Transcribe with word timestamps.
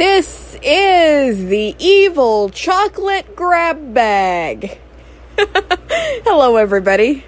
This 0.00 0.56
is 0.62 1.44
the 1.48 1.76
evil 1.78 2.48
chocolate 2.48 3.36
grab 3.36 3.92
bag. 3.92 4.78
Hello, 5.38 6.56
everybody. 6.56 7.22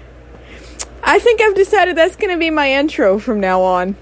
I 1.03 1.19
think 1.19 1.39
I've 1.39 1.53
decided 1.53 1.95
that's 1.95 2.15
going 2.15 2.31
to 2.31 2.39
be 2.39 2.49
my 2.49 2.71
intro 2.71 3.19
from 3.19 3.39
now 3.39 3.61
on. 3.61 3.95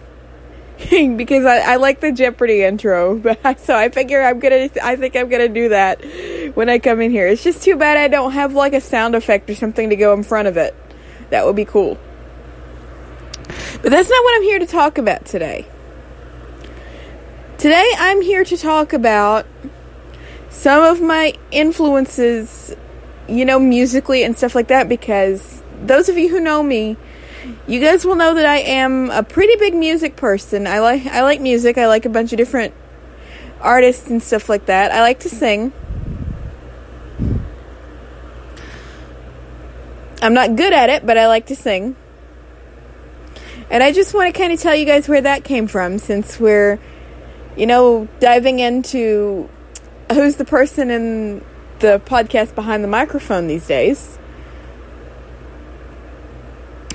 because 0.90 1.44
I, 1.44 1.74
I, 1.74 1.76
like 1.76 2.00
the 2.00 2.14
Jeopardy 2.14 2.64
intro, 2.64 3.18
but 3.44 3.60
so 3.60 3.76
I 3.76 3.90
figure 3.90 4.22
I'm 4.22 4.40
gonna. 4.40 4.70
I 4.82 4.96
think 4.96 5.18
I'm 5.18 5.28
gonna 5.28 5.50
do 5.50 5.68
that 5.68 6.02
when 6.56 6.70
I 6.70 6.80
come 6.80 7.02
in 7.02 7.12
here. 7.12 7.28
It's 7.28 7.44
just 7.44 7.64
too 7.64 7.76
bad 7.76 7.98
I 7.98 8.08
don't 8.08 8.32
have 8.32 8.54
like 8.54 8.72
a 8.72 8.80
sound 8.80 9.16
effect 9.16 9.50
or 9.50 9.56
something 9.56 9.90
to 9.90 9.98
go 9.98 10.14
in 10.14 10.24
front 10.24 10.48
of 10.48 10.56
it. 10.56 10.74
That 11.30 11.46
would 11.46 11.58
be 11.58 11.66
cool. 11.66 12.00
But 13.82 13.92
that's 13.92 14.10
not 14.10 14.24
what 14.24 14.38
I'm 14.38 14.44
here 14.44 14.60
to 14.60 14.66
talk 14.66 14.98
about 14.98 15.26
today. 15.26 15.68
Today 17.62 17.92
I'm 18.00 18.24
here 18.24 18.44
to 18.44 18.58
talk 18.58 18.92
about 18.92 19.46
some 20.50 20.82
of 20.82 21.00
my 21.00 21.36
influences, 21.52 22.76
you 23.30 23.46
know, 23.46 23.60
musically 23.60 24.24
and 24.24 24.36
stuff 24.36 24.56
like 24.56 24.70
that, 24.70 24.90
because 24.90 25.62
those 25.84 26.10
of 26.10 26.18
you 26.18 26.30
who 26.30 26.40
know 26.40 26.64
me, 26.64 26.98
you 27.68 27.80
guys 27.80 28.04
will 28.04 28.16
know 28.16 28.34
that 28.34 28.48
I 28.48 28.58
am 28.62 29.12
a 29.12 29.22
pretty 29.22 29.58
big 29.58 29.76
music 29.76 30.16
person. 30.16 30.66
I 30.66 30.80
like 30.80 31.06
I 31.06 31.22
like 31.22 31.40
music. 31.40 31.78
I 31.78 31.86
like 31.86 32.04
a 32.04 32.10
bunch 32.10 32.34
of 32.34 32.38
different 32.38 32.74
artists 33.60 34.10
and 34.10 34.24
stuff 34.24 34.50
like 34.50 34.66
that. 34.66 34.92
I 34.92 35.02
like 35.02 35.20
to 35.20 35.30
sing. 35.30 35.72
I'm 40.20 40.34
not 40.34 40.56
good 40.56 40.74
at 40.74 40.90
it, 40.90 41.06
but 41.06 41.16
I 41.16 41.28
like 41.28 41.46
to 41.46 41.56
sing. 41.56 41.96
And 43.70 43.84
I 43.84 43.92
just 43.92 44.16
want 44.16 44.34
to 44.34 44.42
kind 44.42 44.52
of 44.52 44.60
tell 44.60 44.76
you 44.76 44.86
guys 44.86 45.08
where 45.08 45.22
that 45.22 45.44
came 45.44 45.68
from 45.68 46.00
since 46.00 46.40
we're 46.40 46.80
you 47.56 47.66
know, 47.66 48.08
diving 48.20 48.60
into 48.60 49.50
who's 50.12 50.36
the 50.36 50.46
person 50.46 50.90
in 50.90 51.44
the 51.80 52.02
podcast 52.06 52.56
behind 52.56 52.84
the 52.84 52.88
microphone 52.88 53.48
these 53.48 53.68
days. 53.68 54.18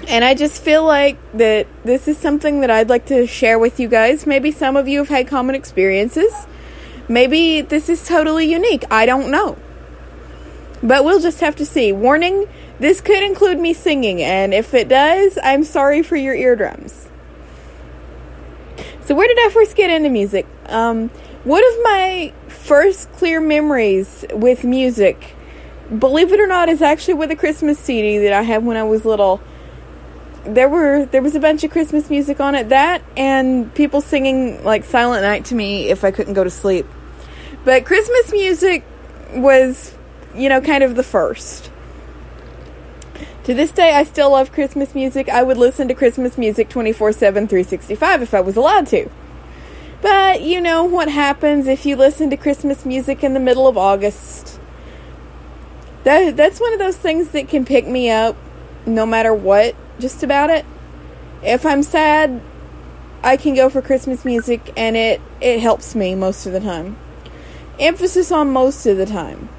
And 0.09 0.25
I 0.25 0.35
just 0.35 0.63
feel 0.63 0.85
like 0.85 1.19
that 1.33 1.67
this 1.85 2.07
is 2.07 2.17
something 2.17 2.61
that 2.61 2.71
I'd 2.71 2.89
like 2.89 3.07
to 3.07 3.27
share 3.27 3.59
with 3.59 3.81
you 3.81 3.89
guys. 3.89 4.27
Maybe 4.27 4.53
some 4.53 4.77
of 4.77 4.87
you 4.87 4.99
have 4.99 5.09
had 5.09 5.27
common 5.27 5.57
experiences. 5.57 6.33
Maybe 7.09 7.61
this 7.61 7.89
is 7.89 8.07
totally 8.07 8.47
unique. 8.47 8.85
I 8.91 9.07
don't 9.07 9.31
know. 9.31 9.59
But 10.83 11.05
we'll 11.05 11.21
just 11.21 11.41
have 11.41 11.57
to 11.57 11.67
see. 11.67 11.93
Warning 11.93 12.47
this 12.79 13.01
could 13.01 13.23
include 13.23 13.59
me 13.59 13.73
singing, 13.73 14.23
and 14.23 14.53
if 14.53 14.75
it 14.75 14.89
does, 14.89 15.39
I'm 15.43 15.65
sorry 15.65 16.03
for 16.03 16.17
your 16.17 16.35
eardrums. 16.35 17.06
So, 19.07 19.15
where 19.15 19.29
did 19.29 19.39
I 19.39 19.51
first 19.51 19.77
get 19.77 19.89
into 19.89 20.11
music? 20.11 20.47
Um, 20.67 21.11
one 21.45 21.63
of 21.63 21.83
my 21.85 22.33
first 22.49 23.13
clear 23.13 23.41
memories 23.41 24.25
with 24.33 24.65
music, 24.65 25.37
believe 25.97 26.33
it 26.33 26.41
or 26.41 26.49
not, 26.49 26.69
is 26.69 26.83
actually 26.83 27.15
with 27.15 27.31
a 27.31 27.37
Christmas 27.37 27.79
CD 27.79 28.19
that 28.19 28.33
I 28.33 28.43
had 28.43 28.65
when 28.65 28.77
I 28.77 28.83
was 28.83 29.05
little. 29.05 29.41
There 30.45 30.69
were 30.69 31.07
there 31.07 31.23
was 31.23 31.37
a 31.37 31.41
bunch 31.41 31.63
of 31.63 31.71
Christmas 31.71 32.11
music 32.11 32.41
on 32.41 32.57
it. 32.57 32.71
That 32.71 33.01
and 33.17 33.73
people 33.77 34.01
singing 34.01 34.65
like 34.65 34.83
Silent 34.83 35.23
Night 35.23 35.45
to 35.47 35.55
me 35.55 35.89
if 35.89 36.03
I 36.03 36.11
couldn't 36.11 36.35
go 36.35 36.43
to 36.43 36.51
sleep. 36.51 36.85
But 37.65 37.85
Christmas 37.85 38.33
music 38.33 38.85
was, 39.35 39.95
you 40.35 40.49
know, 40.49 40.61
kind 40.61 40.83
of 40.83 40.97
the 40.97 41.05
first. 41.05 41.71
To 43.47 43.55
this 43.55 43.71
day, 43.71 43.95
I 43.95 44.03
still 44.03 44.33
love 44.33 44.51
Christmas 44.51 44.93
music. 44.93 45.29
I 45.29 45.45
would 45.45 45.57
listen 45.57 45.87
to 45.87 45.95
Christmas 45.95 46.37
music 46.37 46.69
24 46.69 47.13
7, 47.13 47.47
365 47.47 48.23
if 48.23 48.35
I 48.35 48.41
was 48.41 48.57
allowed 48.57 48.89
to. 48.89 49.09
But 50.03 50.43
you 50.43 50.61
know 50.61 50.83
what 50.83 51.09
happens 51.09 51.69
if 51.69 51.87
you 51.87 51.95
listen 51.95 52.29
to 52.31 52.37
Christmas 52.37 52.85
music 52.85 53.23
in 53.23 53.35
the 53.35 53.39
middle 53.39 53.69
of 53.69 53.79
August. 53.79 54.59
That, 56.03 56.37
that's 56.37 56.59
one 56.59 56.73
of 56.73 56.81
those 56.81 56.97
things 56.97 57.29
that 57.29 57.49
can 57.49 57.65
pick 57.65 57.87
me 57.87 58.11
up 58.11 58.37
no 58.85 59.07
matter 59.07 59.33
what, 59.33 59.77
just 60.01 60.25
about 60.25 60.51
it. 60.51 60.67
If 61.41 61.65
I'm 61.65 61.85
sad, 61.85 62.41
I 63.23 63.37
can 63.37 63.55
go 63.55 63.71
for 63.71 63.81
Christmas 63.81 64.25
music 64.25 64.73
and 64.77 64.97
it, 64.97 65.21
it 65.41 65.61
helps 65.61 65.95
me 65.95 66.17
most 66.17 66.47
of 66.47 66.53
the 66.53 66.59
time. 66.59 66.97
Emphasis 67.79 68.33
on 68.33 68.51
most 68.51 68.87
of 68.87 68.97
the 68.97 69.07
time 69.07 69.51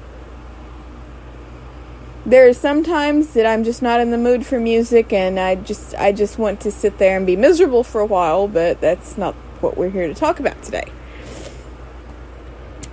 there 2.28 2.46
are 2.46 2.52
some 2.52 2.84
times 2.84 3.32
that 3.32 3.46
I'm 3.46 3.64
just 3.64 3.80
not 3.80 4.00
in 4.00 4.10
the 4.10 4.18
mood 4.18 4.44
for 4.44 4.60
music 4.60 5.14
and 5.14 5.40
I 5.40 5.54
just 5.54 5.94
I 5.94 6.12
just 6.12 6.38
want 6.38 6.60
to 6.60 6.70
sit 6.70 6.98
there 6.98 7.16
and 7.16 7.26
be 7.26 7.36
miserable 7.36 7.82
for 7.82 8.02
a 8.02 8.06
while, 8.06 8.46
but 8.46 8.82
that's 8.82 9.16
not 9.16 9.34
what 9.60 9.78
we're 9.78 9.88
here 9.88 10.06
to 10.06 10.14
talk 10.14 10.38
about 10.38 10.62
today. 10.62 10.84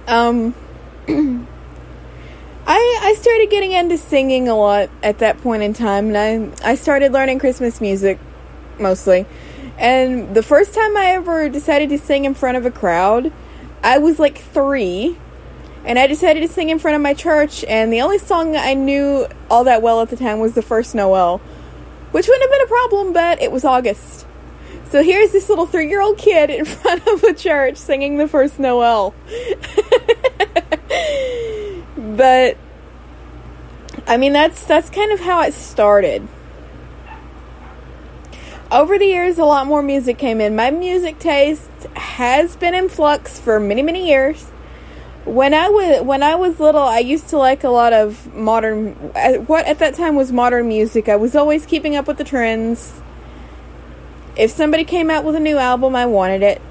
Um 0.08 0.56
I 2.66 3.00
I 3.02 3.16
started 3.20 3.50
getting 3.50 3.74
into 3.74 3.98
singing 3.98 4.48
a 4.48 4.56
lot 4.56 4.90
at 5.04 5.20
that 5.20 5.42
point 5.42 5.64
in 5.64 5.74
time 5.74 6.16
and 6.16 6.54
I 6.64 6.72
I 6.72 6.76
started 6.76 7.12
learning 7.12 7.40
Christmas 7.40 7.82
music 7.82 8.18
mostly. 8.80 9.26
And 9.78 10.34
the 10.34 10.44
first 10.44 10.74
time 10.74 10.96
I 10.96 11.08
ever 11.08 11.50
decided 11.50 11.90
to 11.90 11.98
sing 11.98 12.24
in 12.24 12.36
front 12.36 12.56
of 12.56 12.66
a 12.66 12.72
crowd, 12.72 13.34
I 13.84 13.98
was 13.98 14.18
like 14.18 14.38
3 14.38 15.18
and 15.86 16.00
I 16.00 16.08
decided 16.08 16.40
to 16.42 16.48
sing 16.48 16.70
in 16.70 16.80
front 16.80 16.96
of 16.96 17.02
my 17.02 17.14
church, 17.14 17.64
and 17.66 17.94
the 17.94 18.02
only 18.02 18.18
song 18.18 18.56
I 18.56 18.74
knew 18.74 19.28
all 19.50 19.66
that 19.66 19.84
well 19.84 20.02
at 20.02 20.10
the 20.10 20.18
time 20.18 20.40
was 20.40 20.54
the 20.54 20.64
first 20.64 20.96
Noel, 20.96 21.40
which 22.12 22.28
wouldn't 22.28 22.44
have 22.44 22.52
been 22.52 22.62
a 22.62 22.68
problem, 22.68 23.14
but 23.14 23.42
it 23.42 23.52
was 23.52 23.64
August. 23.64 24.26
So 24.90 25.04
here's 25.04 25.32
this 25.32 25.48
little 25.48 25.68
three 25.68 25.88
year 25.88 26.02
old 26.02 26.18
kid 26.18 26.50
in 26.50 26.66
front 26.66 27.08
of 27.08 27.24
a 27.24 27.34
church 27.34 27.78
singing 27.78 28.18
the 28.18 28.28
first 28.28 28.60
Noel. 28.60 29.14
but 31.98 32.58
I 34.08 34.18
mean 34.18 34.34
that's 34.34 34.64
that's 34.66 34.90
kind 34.90 35.12
of 35.12 35.20
how 35.20 35.42
it 35.42 35.54
started. 35.54 36.28
Over 38.72 38.98
the 38.98 39.06
years 39.06 39.38
a 39.38 39.46
lot 39.46 39.68
more 39.68 39.84
music 39.84 40.18
came 40.18 40.42
in. 40.42 40.56
My 40.56 40.72
music 40.72 41.20
taste 41.20 41.70
has 41.96 42.56
been 42.56 42.74
in 42.74 42.90
flux 42.90 43.40
for 43.40 43.60
many, 43.60 43.82
many 43.82 44.08
years 44.08 44.52
when 45.26 45.56
I 45.56 45.70
was 45.70 46.04
when 46.04 46.22
I 46.22 46.36
was 46.36 46.60
little, 46.60 46.84
I 46.84 47.00
used 47.00 47.30
to 47.30 47.38
like 47.38 47.64
a 47.64 47.70
lot 47.70 47.94
of 47.94 48.34
modern. 48.34 48.94
What 49.48 49.66
at 49.66 49.80
that 49.80 49.96
time 49.96 50.16
was 50.16 50.32
modern 50.32 50.68
music. 50.68 51.10
I 51.10 51.16
was 51.16 51.36
always 51.36 51.66
keeping 51.66 51.96
up 51.96 52.08
with 52.08 52.18
the 52.18 52.24
trends. 52.24 53.02
If 54.38 54.52
somebody 54.52 54.84
came 54.84 55.10
out 55.10 55.24
with 55.24 55.36
a 55.36 55.40
new 55.40 55.58
album, 55.58 55.96
I 55.96 56.06
wanted 56.06 56.44
it. 56.44 56.62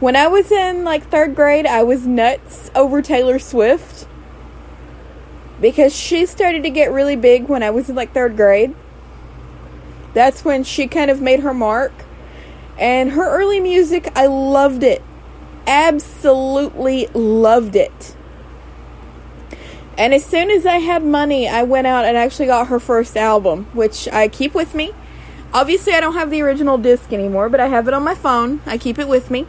When 0.00 0.16
I 0.16 0.26
was 0.26 0.50
in 0.50 0.82
like 0.82 1.08
third 1.08 1.34
grade, 1.36 1.64
I 1.64 1.84
was 1.84 2.06
nuts 2.06 2.70
over 2.74 3.00
Taylor 3.02 3.38
Swift 3.38 4.08
because 5.60 5.94
she 5.94 6.26
started 6.26 6.64
to 6.64 6.70
get 6.70 6.90
really 6.90 7.16
big 7.16 7.48
when 7.48 7.62
I 7.62 7.70
was 7.70 7.88
in 7.88 7.94
like 7.94 8.12
third 8.12 8.36
grade. 8.36 8.74
That's 10.12 10.44
when 10.44 10.64
she 10.64 10.88
kind 10.88 11.10
of 11.10 11.20
made 11.20 11.40
her 11.40 11.54
mark. 11.54 11.92
And 12.78 13.12
her 13.12 13.30
early 13.30 13.60
music, 13.60 14.10
I 14.16 14.26
loved 14.26 14.82
it 14.82 15.02
absolutely 15.66 17.06
loved 17.08 17.76
it. 17.76 18.16
And 19.98 20.12
as 20.12 20.24
soon 20.24 20.50
as 20.50 20.66
I 20.66 20.78
had 20.78 21.02
money, 21.02 21.48
I 21.48 21.62
went 21.62 21.86
out 21.86 22.04
and 22.04 22.16
actually 22.16 22.46
got 22.46 22.68
her 22.68 22.78
first 22.78 23.16
album, 23.16 23.64
which 23.72 24.08
I 24.08 24.28
keep 24.28 24.54
with 24.54 24.74
me. 24.74 24.92
Obviously, 25.54 25.94
I 25.94 26.00
don't 26.00 26.14
have 26.14 26.30
the 26.30 26.42
original 26.42 26.76
disc 26.76 27.12
anymore, 27.12 27.48
but 27.48 27.60
I 27.60 27.68
have 27.68 27.88
it 27.88 27.94
on 27.94 28.02
my 28.02 28.14
phone. 28.14 28.60
I 28.66 28.76
keep 28.76 28.98
it 28.98 29.08
with 29.08 29.30
me. 29.30 29.46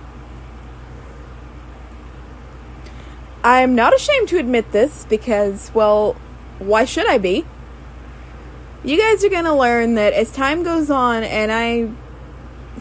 I'm 3.44 3.76
not 3.76 3.94
ashamed 3.94 4.30
to 4.30 4.38
admit 4.38 4.72
this 4.72 5.06
because, 5.10 5.72
well, 5.74 6.14
why 6.60 6.86
should 6.86 7.08
I 7.08 7.18
be? 7.18 7.46
You 8.84 8.98
guys 8.98 9.24
are 9.24 9.30
going 9.30 9.46
to 9.46 9.54
learn 9.54 9.96
that 9.96 10.14
as 10.14 10.32
time 10.32 10.64
goes 10.64 10.90
on 10.90 11.24
and 11.24 11.52
I 11.52 11.90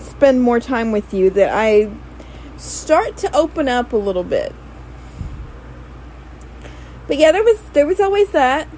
spend 0.00 0.40
more 0.40 0.60
time 0.60 0.92
with 0.92 1.12
you, 1.12 1.30
that 1.30 1.50
I 1.52 1.90
start 2.56 3.16
to 3.18 3.34
open 3.34 3.68
up 3.68 3.92
a 3.92 3.96
little 3.96 4.24
bit. 4.24 4.54
But 7.06 7.18
yeah, 7.18 7.32
there 7.32 7.44
was 7.44 7.60
there 7.72 7.86
was 7.86 8.00
always 8.00 8.30
that. 8.30 8.68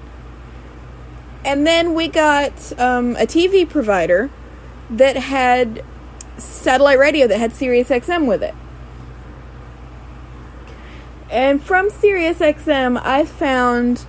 And 1.43 1.65
then 1.65 1.93
we 1.93 2.07
got 2.07 2.77
um, 2.79 3.15
a 3.15 3.25
TV 3.25 3.67
provider 3.67 4.29
that 4.89 5.15
had 5.15 5.83
satellite 6.37 6.99
radio 6.99 7.27
that 7.27 7.37
had 7.37 7.53
Sirius 7.53 7.89
XM 7.89 8.27
with 8.27 8.43
it. 8.43 8.55
And 11.29 11.63
from 11.63 11.89
Sirius 11.89 12.39
XM, 12.39 12.99
I 13.03 13.23
found 13.23 14.05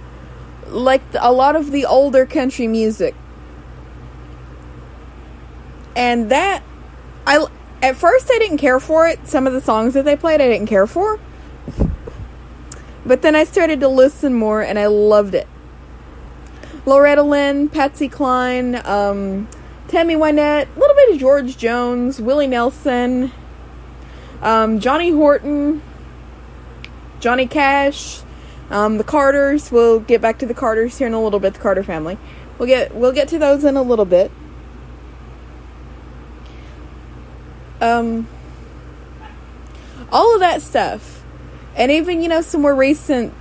like 0.67 1.03
a 1.19 1.33
lot 1.33 1.55
of 1.55 1.71
the 1.71 1.85
older 1.85 2.27
country 2.27 2.67
music. 2.67 3.15
And 5.95 6.31
that 6.31 6.63
I 7.27 7.47
at 7.83 7.97
first 7.97 8.31
I 8.31 8.39
didn't 8.39 8.59
care 8.59 8.81
for 8.81 9.07
it. 9.07 9.27
Some 9.27 9.47
of 9.47 9.53
the 9.53 9.61
songs 9.61 9.95
that 9.95 10.05
they 10.05 10.17
played 10.17 10.41
I 10.41 10.49
didn't 10.49 10.67
care 10.67 10.87
for. 10.87 11.19
But 13.05 13.23
then 13.23 13.35
I 13.35 13.45
started 13.45 13.81
to 13.81 13.89
listen 13.89 14.35
more 14.35 14.63
and 14.63 14.79
I 14.79 14.87
loved 14.87 15.35
it. 15.35 15.49
Loretta 16.87 17.23
Lynn, 17.23 17.69
Patsy 17.69 18.09
Cline, 18.09 18.77
um, 18.87 19.49
Tammy 19.89 20.15
Wynette, 20.15 20.69
a 20.75 20.79
little 20.79 20.95
bit 20.95 21.15
of 21.15 21.19
George 21.19 21.57
Jones, 21.59 22.21
Willie 22.21 22.47
Nelson, 22.47 23.33
um, 24.41 24.81
Johnny 24.81 25.11
Horton, 25.11 25.83
Johnny 27.21 27.47
Cash, 27.47 28.21
um, 28.71 28.99
the 28.99 29.05
Carters. 29.05 29.71
We'll 29.71 30.01
get 30.01 30.21
back 30.21 30.39
to 30.39 30.47
the 30.47 30.55
Carters 30.55 30.99
here 30.99 31.07
in 31.07 31.13
a 31.13 31.23
little 31.23 31.41
bit. 31.41 31.55
The 31.55 31.61
Carter 31.61 31.83
family. 31.83 32.19
We'll 32.59 32.69
get 32.69 32.95
we'll 32.95 33.13
get 33.13 33.29
to 33.29 33.39
those 33.39 33.65
in 33.65 33.77
a 33.77 33.83
little 33.83 34.05
bit. 34.05 34.31
Um, 37.81 38.27
all 40.13 40.35
of 40.35 40.41
that 40.41 40.63
stuff, 40.63 41.25
and 41.77 41.91
even 41.91 42.23
you 42.23 42.29
know 42.29 42.43
some 42.43 42.63
more 42.63 42.75
recent, 42.75 43.33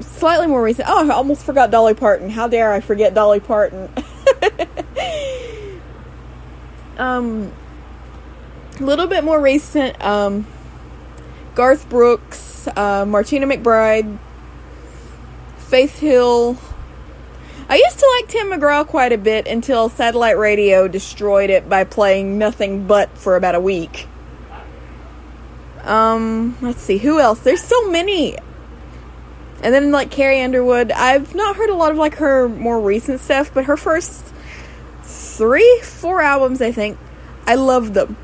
slightly 0.00 0.46
more 0.46 0.62
recent. 0.62 0.88
Oh, 0.88 1.08
I 1.08 1.14
almost 1.14 1.44
forgot 1.44 1.70
Dolly 1.70 1.94
Parton. 1.94 2.30
How 2.30 2.48
dare 2.48 2.72
I 2.72 2.80
forget 2.80 3.14
Dolly 3.14 3.40
Parton? 3.40 3.88
um, 6.98 7.52
a 8.80 8.82
little 8.82 9.06
bit 9.06 9.24
more 9.24 9.40
recent. 9.40 10.02
Um, 10.04 10.46
Garth 11.54 11.88
Brooks, 11.88 12.68
uh, 12.76 13.06
Martina 13.06 13.46
McBride, 13.46 14.18
Faith 15.56 15.98
Hill. 15.98 16.58
I 17.68 17.76
used 17.76 17.98
to 17.98 18.16
like 18.20 18.28
Tim 18.28 18.48
McGraw 18.48 18.86
quite 18.86 19.12
a 19.12 19.18
bit 19.18 19.48
until 19.48 19.88
satellite 19.88 20.38
radio 20.38 20.86
destroyed 20.86 21.50
it 21.50 21.68
by 21.68 21.82
playing 21.82 22.38
nothing 22.38 22.86
but 22.86 23.10
for 23.18 23.34
about 23.34 23.56
a 23.56 23.60
week. 23.60 24.06
Um, 25.82 26.56
let's 26.60 26.80
see, 26.80 26.98
who 26.98 27.18
else? 27.18 27.40
There's 27.40 27.62
so 27.62 27.90
many. 27.90 28.36
And 29.62 29.74
then 29.74 29.90
like 29.90 30.10
Carrie 30.10 30.40
Underwood, 30.42 30.92
I've 30.92 31.34
not 31.34 31.56
heard 31.56 31.70
a 31.70 31.74
lot 31.74 31.90
of 31.90 31.96
like 31.96 32.16
her 32.16 32.48
more 32.48 32.80
recent 32.80 33.20
stuff, 33.20 33.52
but 33.52 33.64
her 33.64 33.76
first 33.76 34.32
three, 35.02 35.80
four 35.82 36.20
albums, 36.20 36.62
I 36.62 36.70
think, 36.70 36.98
I 37.46 37.56
love 37.56 37.94
them. 37.94 38.16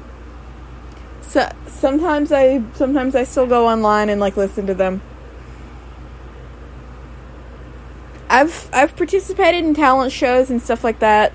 So 1.22 1.50
sometimes 1.66 2.30
I 2.30 2.62
sometimes 2.74 3.14
I 3.16 3.24
still 3.24 3.46
go 3.46 3.66
online 3.66 4.08
and 4.08 4.20
like 4.20 4.36
listen 4.36 4.66
to 4.66 4.74
them. 4.74 5.00
I've 8.32 8.70
I've 8.72 8.96
participated 8.96 9.62
in 9.62 9.74
talent 9.74 10.10
shows 10.10 10.48
and 10.50 10.60
stuff 10.60 10.82
like 10.82 11.00
that. 11.00 11.34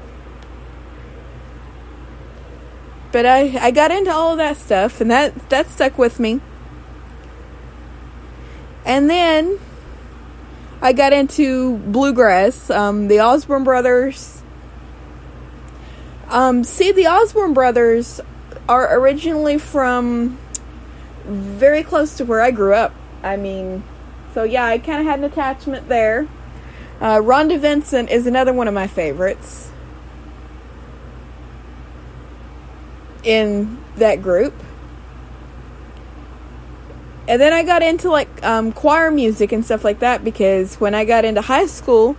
But 3.11 3.27
I 3.27 3.55
I 3.67 3.69
got 3.69 3.91
into 3.91 4.11
all 4.11 4.31
of 4.31 4.39
that 4.39 4.57
stuff 4.57 4.99
and 4.99 5.11
that 5.11 5.49
that 5.49 5.69
stuck 5.69 5.99
with 5.99 6.19
me. 6.19 6.41
And 8.83 9.07
then 9.09 9.59
I 10.81 10.91
got 10.91 11.13
into 11.13 11.77
bluegrass, 11.77 12.71
um, 12.71 13.09
the 13.09 13.19
Osborne 13.19 13.63
brothers. 13.63 14.41
Um, 16.29 16.63
see, 16.63 16.91
the 16.91 17.05
Osborne 17.05 17.53
brothers 17.53 18.19
are 18.67 18.97
originally 18.97 19.59
from 19.59 20.39
very 21.25 21.83
close 21.83 22.17
to 22.17 22.25
where 22.25 22.41
I 22.41 22.49
grew 22.49 22.73
up. 22.73 22.93
I 23.21 23.37
mean, 23.37 23.83
so 24.33 24.43
yeah, 24.43 24.65
I 24.65 24.79
kind 24.79 24.99
of 24.99 25.05
had 25.05 25.19
an 25.19 25.25
attachment 25.25 25.89
there. 25.89 26.27
Uh, 26.99 27.17
Rhonda 27.17 27.59
Vincent 27.59 28.09
is 28.09 28.25
another 28.25 28.53
one 28.53 28.67
of 28.67 28.73
my 28.73 28.87
favorites 28.87 29.69
in 33.23 33.77
that 33.97 34.21
group. 34.21 34.53
And 37.27 37.41
then 37.41 37.53
I 37.53 37.63
got 37.63 37.83
into 37.83 38.09
like 38.09 38.43
um, 38.43 38.71
choir 38.71 39.11
music 39.11 39.51
and 39.51 39.63
stuff 39.63 39.83
like 39.83 39.99
that 39.99 40.23
because 40.23 40.75
when 40.75 40.95
I 40.95 41.05
got 41.05 41.25
into 41.25 41.41
high 41.41 41.65
school, 41.65 42.15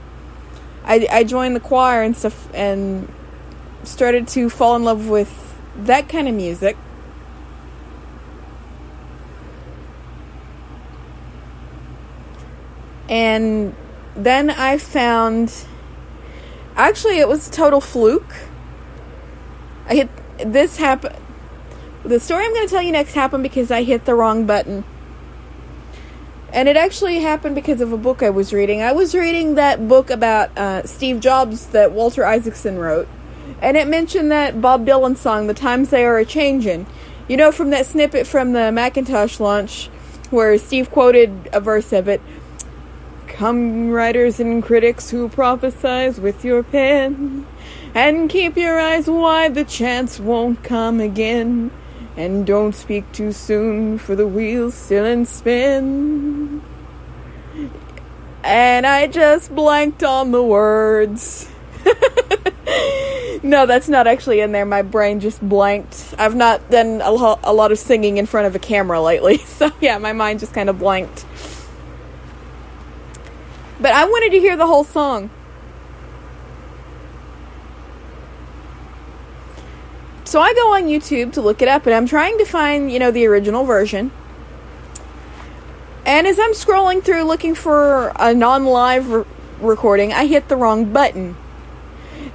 I, 0.84 1.08
I 1.10 1.24
joined 1.24 1.56
the 1.56 1.60
choir 1.60 2.02
and 2.02 2.16
stuff 2.16 2.48
and 2.54 3.12
started 3.84 4.28
to 4.28 4.50
fall 4.50 4.76
in 4.76 4.84
love 4.84 5.08
with 5.08 5.56
that 5.76 6.08
kind 6.08 6.28
of 6.28 6.34
music. 6.34 6.76
And 13.08 13.74
then 14.18 14.50
I 14.50 14.78
found. 14.78 15.64
Actually, 16.76 17.18
it 17.18 17.28
was 17.28 17.48
a 17.48 17.50
total 17.52 17.80
fluke. 17.80 18.34
I 19.86 19.94
hit. 19.94 20.08
This 20.44 20.76
happened. 20.76 21.16
The 22.04 22.20
story 22.20 22.44
I'm 22.44 22.52
going 22.52 22.66
to 22.66 22.70
tell 22.70 22.82
you 22.82 22.92
next 22.92 23.14
happened 23.14 23.42
because 23.42 23.70
I 23.70 23.82
hit 23.82 24.04
the 24.04 24.14
wrong 24.14 24.44
button. 24.44 24.84
And 26.52 26.68
it 26.68 26.76
actually 26.76 27.20
happened 27.20 27.54
because 27.54 27.80
of 27.80 27.92
a 27.92 27.98
book 27.98 28.22
I 28.22 28.30
was 28.30 28.52
reading. 28.52 28.82
I 28.82 28.92
was 28.92 29.14
reading 29.14 29.56
that 29.56 29.86
book 29.86 30.08
about 30.08 30.56
uh, 30.56 30.86
Steve 30.86 31.20
Jobs 31.20 31.66
that 31.66 31.92
Walter 31.92 32.24
Isaacson 32.24 32.78
wrote. 32.78 33.06
And 33.60 33.76
it 33.76 33.86
mentioned 33.86 34.32
that 34.32 34.60
Bob 34.60 34.86
Dylan 34.86 35.16
song, 35.16 35.46
The 35.46 35.54
Times 35.54 35.90
They 35.90 36.04
Are 36.04 36.18
a 36.18 36.24
Changin'. 36.24 36.86
You 37.28 37.36
know, 37.36 37.52
from 37.52 37.70
that 37.70 37.84
snippet 37.84 38.26
from 38.26 38.52
the 38.52 38.72
Macintosh 38.72 39.38
launch 39.38 39.88
where 40.30 40.56
Steve 40.58 40.90
quoted 40.90 41.50
a 41.52 41.60
verse 41.60 41.92
of 41.92 42.08
it 42.08 42.22
Come, 43.38 43.90
writers 43.90 44.40
and 44.40 44.60
critics 44.60 45.10
who 45.10 45.28
prophesize 45.28 46.18
with 46.18 46.44
your 46.44 46.64
pen, 46.64 47.46
and 47.94 48.28
keep 48.28 48.56
your 48.56 48.80
eyes 48.80 49.06
wide, 49.06 49.54
the 49.54 49.62
chance 49.62 50.18
won't 50.18 50.64
come 50.64 50.98
again. 50.98 51.70
And 52.16 52.44
don't 52.44 52.74
speak 52.74 53.12
too 53.12 53.30
soon, 53.30 53.96
for 53.98 54.16
the 54.16 54.26
wheel's 54.26 54.74
still 54.74 55.04
in 55.04 55.24
spin. 55.24 56.62
And 58.42 58.84
I 58.84 59.06
just 59.06 59.54
blanked 59.54 60.02
on 60.02 60.32
the 60.32 60.42
words. 60.42 61.48
no, 63.44 63.66
that's 63.66 63.88
not 63.88 64.08
actually 64.08 64.40
in 64.40 64.50
there. 64.50 64.66
My 64.66 64.82
brain 64.82 65.20
just 65.20 65.40
blanked. 65.48 66.12
I've 66.18 66.34
not 66.34 66.68
done 66.72 67.00
a, 67.02 67.12
lo- 67.12 67.38
a 67.44 67.52
lot 67.52 67.70
of 67.70 67.78
singing 67.78 68.18
in 68.18 68.26
front 68.26 68.48
of 68.48 68.56
a 68.56 68.58
camera 68.58 69.00
lately, 69.00 69.38
so 69.46 69.70
yeah, 69.80 69.96
my 69.98 70.12
mind 70.12 70.40
just 70.40 70.52
kind 70.52 70.68
of 70.68 70.80
blanked. 70.80 71.24
But 73.80 73.92
I 73.92 74.04
wanted 74.04 74.30
to 74.30 74.40
hear 74.40 74.56
the 74.56 74.66
whole 74.66 74.84
song. 74.84 75.30
So 80.24 80.40
I 80.40 80.52
go 80.52 80.74
on 80.74 80.84
YouTube 80.84 81.32
to 81.34 81.40
look 81.40 81.62
it 81.62 81.68
up 81.68 81.86
and 81.86 81.94
I'm 81.94 82.06
trying 82.06 82.36
to 82.38 82.44
find, 82.44 82.92
you 82.92 82.98
know, 82.98 83.10
the 83.10 83.26
original 83.26 83.64
version. 83.64 84.10
And 86.04 86.26
as 86.26 86.38
I'm 86.38 86.52
scrolling 86.52 87.02
through 87.02 87.22
looking 87.22 87.54
for 87.54 88.12
a 88.16 88.34
non 88.34 88.66
live 88.66 89.10
re- 89.10 89.24
recording, 89.60 90.12
I 90.12 90.26
hit 90.26 90.48
the 90.48 90.56
wrong 90.56 90.92
button. 90.92 91.36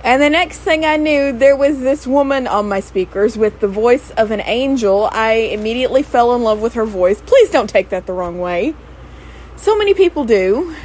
And 0.04 0.22
the 0.22 0.30
next 0.30 0.60
thing 0.60 0.86
I 0.86 0.98
knew, 0.98 1.32
there 1.32 1.56
was 1.56 1.80
this 1.80 2.08
woman 2.08 2.48
on 2.48 2.68
my 2.68 2.80
speakers 2.80 3.38
with 3.38 3.60
the 3.60 3.68
voice 3.68 4.12
of 4.12 4.32
an 4.32 4.42
angel. 4.42 5.08
I 5.12 5.34
immediately 5.34 6.04
fell 6.04 6.36
in 6.36 6.44
love 6.44 6.62
with 6.62 6.74
her 6.74 6.86
voice. 6.86 7.22
Please 7.26 7.52
don't 7.52 7.70
take 7.70 7.90
that 7.90 8.06
the 8.06 8.14
wrong 8.14 8.40
way. 8.40 8.76
So 9.56 9.78
many 9.78 9.94
people 9.94 10.26
do 10.26 10.76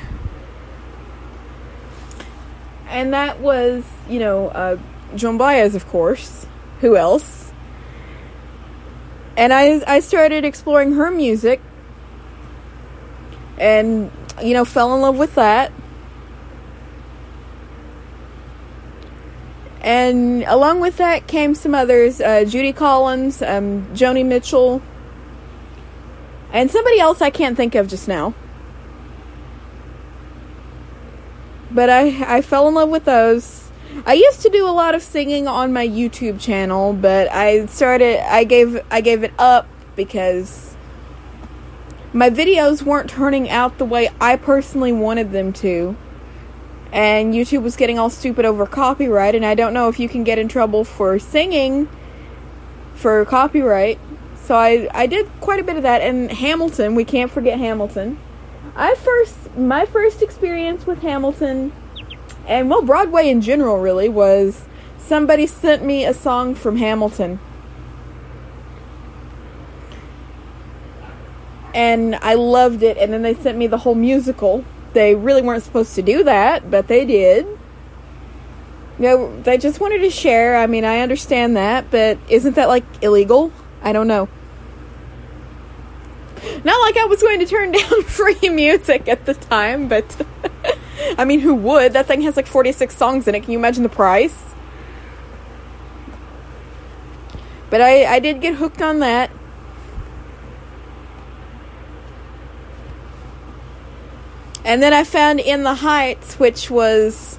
and 2.88 3.12
that 3.12 3.40
was, 3.40 3.84
you 4.08 4.18
know, 4.18 4.48
uh, 4.48 4.78
Joan 5.14 5.38
Baez, 5.38 5.74
of 5.74 5.86
course. 5.88 6.46
Who 6.80 6.96
else? 6.96 7.52
And 9.36 9.52
I, 9.52 9.82
I 9.86 10.00
started 10.00 10.44
exploring 10.44 10.92
her 10.92 11.10
music 11.10 11.60
and, 13.58 14.10
you 14.42 14.54
know, 14.54 14.64
fell 14.64 14.94
in 14.94 15.00
love 15.00 15.16
with 15.16 15.34
that. 15.34 15.72
And 19.80 20.44
along 20.44 20.80
with 20.80 20.96
that 20.96 21.26
came 21.26 21.54
some 21.54 21.74
others 21.74 22.20
uh, 22.20 22.44
Judy 22.44 22.72
Collins, 22.72 23.42
um, 23.42 23.86
Joni 23.94 24.24
Mitchell, 24.26 24.82
and 26.52 26.70
somebody 26.70 26.98
else 26.98 27.22
I 27.22 27.30
can't 27.30 27.56
think 27.56 27.74
of 27.74 27.88
just 27.88 28.08
now. 28.08 28.34
But 31.70 31.90
I 31.90 32.36
I 32.38 32.42
fell 32.42 32.68
in 32.68 32.74
love 32.74 32.88
with 32.88 33.04
those. 33.04 33.70
I 34.06 34.14
used 34.14 34.42
to 34.42 34.50
do 34.50 34.66
a 34.66 34.70
lot 34.70 34.94
of 34.94 35.02
singing 35.02 35.48
on 35.48 35.72
my 35.72 35.86
YouTube 35.86 36.40
channel, 36.40 36.92
but 36.92 37.30
I 37.32 37.66
started 37.66 38.20
I 38.20 38.44
gave 38.44 38.80
I 38.90 39.00
gave 39.00 39.22
it 39.22 39.32
up 39.38 39.66
because 39.96 40.76
my 42.12 42.30
videos 42.30 42.82
weren't 42.82 43.10
turning 43.10 43.50
out 43.50 43.78
the 43.78 43.84
way 43.84 44.08
I 44.20 44.36
personally 44.36 44.92
wanted 44.92 45.32
them 45.32 45.52
to. 45.54 45.96
And 46.90 47.34
YouTube 47.34 47.62
was 47.62 47.76
getting 47.76 47.98
all 47.98 48.08
stupid 48.08 48.46
over 48.46 48.66
copyright 48.66 49.34
and 49.34 49.44
I 49.44 49.54
don't 49.54 49.74
know 49.74 49.88
if 49.88 49.98
you 49.98 50.08
can 50.08 50.24
get 50.24 50.38
in 50.38 50.48
trouble 50.48 50.84
for 50.84 51.18
singing 51.18 51.88
for 52.94 53.24
copyright. 53.24 53.98
So 54.36 54.54
I 54.54 54.88
I 54.94 55.06
did 55.06 55.30
quite 55.40 55.60
a 55.60 55.64
bit 55.64 55.76
of 55.76 55.82
that 55.82 56.00
and 56.00 56.30
Hamilton, 56.30 56.94
we 56.94 57.04
can't 57.04 57.30
forget 57.30 57.58
Hamilton. 57.58 58.18
I 58.78 58.94
first, 58.94 59.56
my 59.56 59.86
first 59.86 60.22
experience 60.22 60.86
with 60.86 61.02
Hamilton, 61.02 61.72
and 62.46 62.70
well, 62.70 62.82
Broadway 62.82 63.28
in 63.28 63.40
general 63.40 63.80
really, 63.80 64.08
was 64.08 64.66
somebody 64.98 65.48
sent 65.48 65.84
me 65.84 66.04
a 66.04 66.14
song 66.14 66.54
from 66.54 66.76
Hamilton. 66.76 67.40
And 71.74 72.14
I 72.22 72.34
loved 72.34 72.84
it, 72.84 72.96
and 72.98 73.12
then 73.12 73.22
they 73.22 73.34
sent 73.34 73.58
me 73.58 73.66
the 73.66 73.78
whole 73.78 73.96
musical. 73.96 74.64
They 74.92 75.16
really 75.16 75.42
weren't 75.42 75.64
supposed 75.64 75.96
to 75.96 76.02
do 76.02 76.22
that, 76.22 76.70
but 76.70 76.86
they 76.86 77.04
did. 77.04 77.46
You 78.98 79.04
know, 79.04 79.42
they 79.42 79.58
just 79.58 79.80
wanted 79.80 79.98
to 79.98 80.10
share. 80.10 80.56
I 80.56 80.68
mean, 80.68 80.84
I 80.84 81.00
understand 81.00 81.56
that, 81.56 81.90
but 81.90 82.16
isn't 82.28 82.54
that 82.54 82.68
like 82.68 82.84
illegal? 83.02 83.52
I 83.82 83.92
don't 83.92 84.06
know. 84.06 84.28
Not 86.64 86.80
like 86.80 86.96
I 86.96 87.04
was 87.04 87.22
going 87.22 87.38
to 87.40 87.46
turn 87.46 87.72
down 87.72 88.02
free 88.02 88.48
music 88.48 89.08
at 89.08 89.26
the 89.26 89.34
time, 89.34 89.88
but 89.88 90.26
I 91.18 91.24
mean, 91.24 91.40
who 91.40 91.54
would? 91.54 91.92
That 91.92 92.06
thing 92.06 92.22
has 92.22 92.36
like 92.36 92.46
46 92.46 92.96
songs 92.96 93.28
in 93.28 93.34
it. 93.34 93.40
Can 93.40 93.52
you 93.52 93.58
imagine 93.58 93.82
the 93.82 93.88
price? 93.88 94.36
But 97.70 97.80
I, 97.80 98.06
I 98.06 98.18
did 98.18 98.40
get 98.40 98.54
hooked 98.54 98.80
on 98.80 99.00
that. 99.00 99.30
And 104.64 104.82
then 104.82 104.92
I 104.92 105.04
found 105.04 105.40
In 105.40 105.62
the 105.62 105.76
Heights, 105.76 106.38
which 106.38 106.70
was 106.70 107.38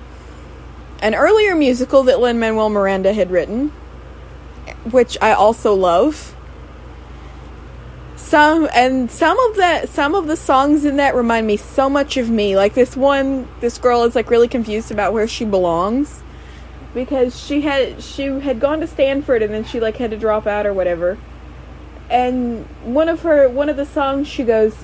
an 1.02 1.16
earlier 1.16 1.56
musical 1.56 2.04
that 2.04 2.20
Lin 2.20 2.40
Manuel 2.40 2.70
Miranda 2.70 3.14
had 3.14 3.32
written, 3.32 3.70
which 4.90 5.18
I 5.22 5.34
also 5.34 5.74
love. 5.74 6.36
Some 8.30 8.70
and 8.76 9.10
some 9.10 9.40
of 9.40 9.56
that 9.56 9.90
some 9.90 10.14
of 10.14 10.28
the 10.28 10.38
songs 10.38 10.86
in 10.86 10.98
that 10.98 11.16
remind 11.16 11.48
me 11.48 11.58
so 11.58 11.90
much 11.90 12.16
of 12.16 12.30
me. 12.30 12.56
Like 12.56 12.76
this 12.76 12.96
one 12.96 13.48
this 13.60 13.80
girl 13.80 14.04
is 14.04 14.14
like 14.14 14.30
really 14.30 14.48
confused 14.48 14.92
about 14.92 15.14
where 15.14 15.28
she 15.28 15.46
belongs 15.46 16.22
because 16.94 17.44
she 17.44 17.62
had 17.62 18.04
she 18.04 18.26
had 18.26 18.60
gone 18.60 18.82
to 18.82 18.88
Stanford 18.88 19.42
and 19.42 19.52
then 19.52 19.64
she 19.64 19.80
like 19.80 19.98
had 19.98 20.12
to 20.12 20.18
drop 20.18 20.46
out 20.46 20.68
or 20.68 20.74
whatever. 20.76 21.18
And 22.08 22.68
one 22.84 23.10
of 23.10 23.22
her 23.22 23.50
one 23.50 23.68
of 23.68 23.78
the 23.78 23.86
songs 23.88 24.28
she 24.28 24.44
goes, 24.44 24.76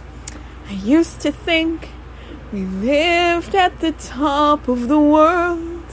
I 0.68 0.74
used 0.74 1.22
to 1.22 1.32
think 1.32 1.90
we 2.52 2.66
lived 2.66 3.54
at 3.54 3.80
the 3.80 3.92
top 3.92 4.68
of 4.68 4.88
the 4.88 5.00
world 5.00 5.84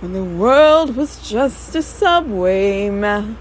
when 0.00 0.14
the 0.14 0.24
world 0.24 0.96
was 0.96 1.28
just 1.30 1.76
a 1.76 1.82
subway 1.82 2.90
map. 2.90 3.36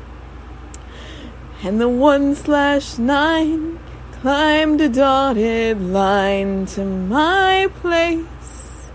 And 1.64 1.80
the 1.80 1.90
one 1.90 2.36
slash 2.36 2.98
nine 2.98 3.80
climbed 4.14 4.82
a 4.82 4.90
dotted 4.90 5.82
line 5.82 6.66
to 6.68 6.86
my 6.86 7.68
place. 7.82 8.90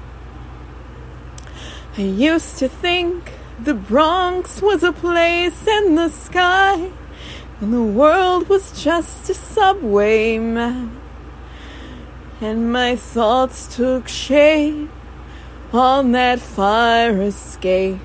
I 1.97 2.02
used 2.02 2.59
to 2.59 2.68
think 2.68 3.33
the 3.62 3.75
Bronx 3.75 4.61
was 4.61 4.83
a 4.83 4.92
place 4.92 5.66
in 5.66 5.94
the 5.94 6.09
sky, 6.09 6.90
and 7.61 7.73
the 7.73 7.83
world 7.83 8.49
was 8.49 8.83
just 8.83 9.30
a 9.30 9.35
subway 9.35 10.38
map 10.38 10.90
and 12.44 12.73
my 12.73 12.94
thoughts 12.94 13.75
took 13.75 14.06
shape 14.09 14.90
on 15.73 16.12
that 16.12 16.40
fire 16.40 17.23
escape. 17.23 17.99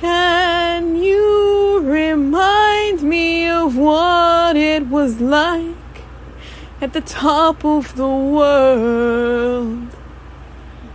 Can 0.00 0.94
you 0.94 1.80
remind 1.80 3.02
me 3.02 3.48
of 3.48 3.76
what 3.76 4.56
it 4.56 4.86
was 4.86 5.20
like 5.20 5.74
at 6.80 6.92
the 6.92 7.00
top 7.00 7.64
of 7.64 7.96
the 7.96 8.06
world? 8.06 9.88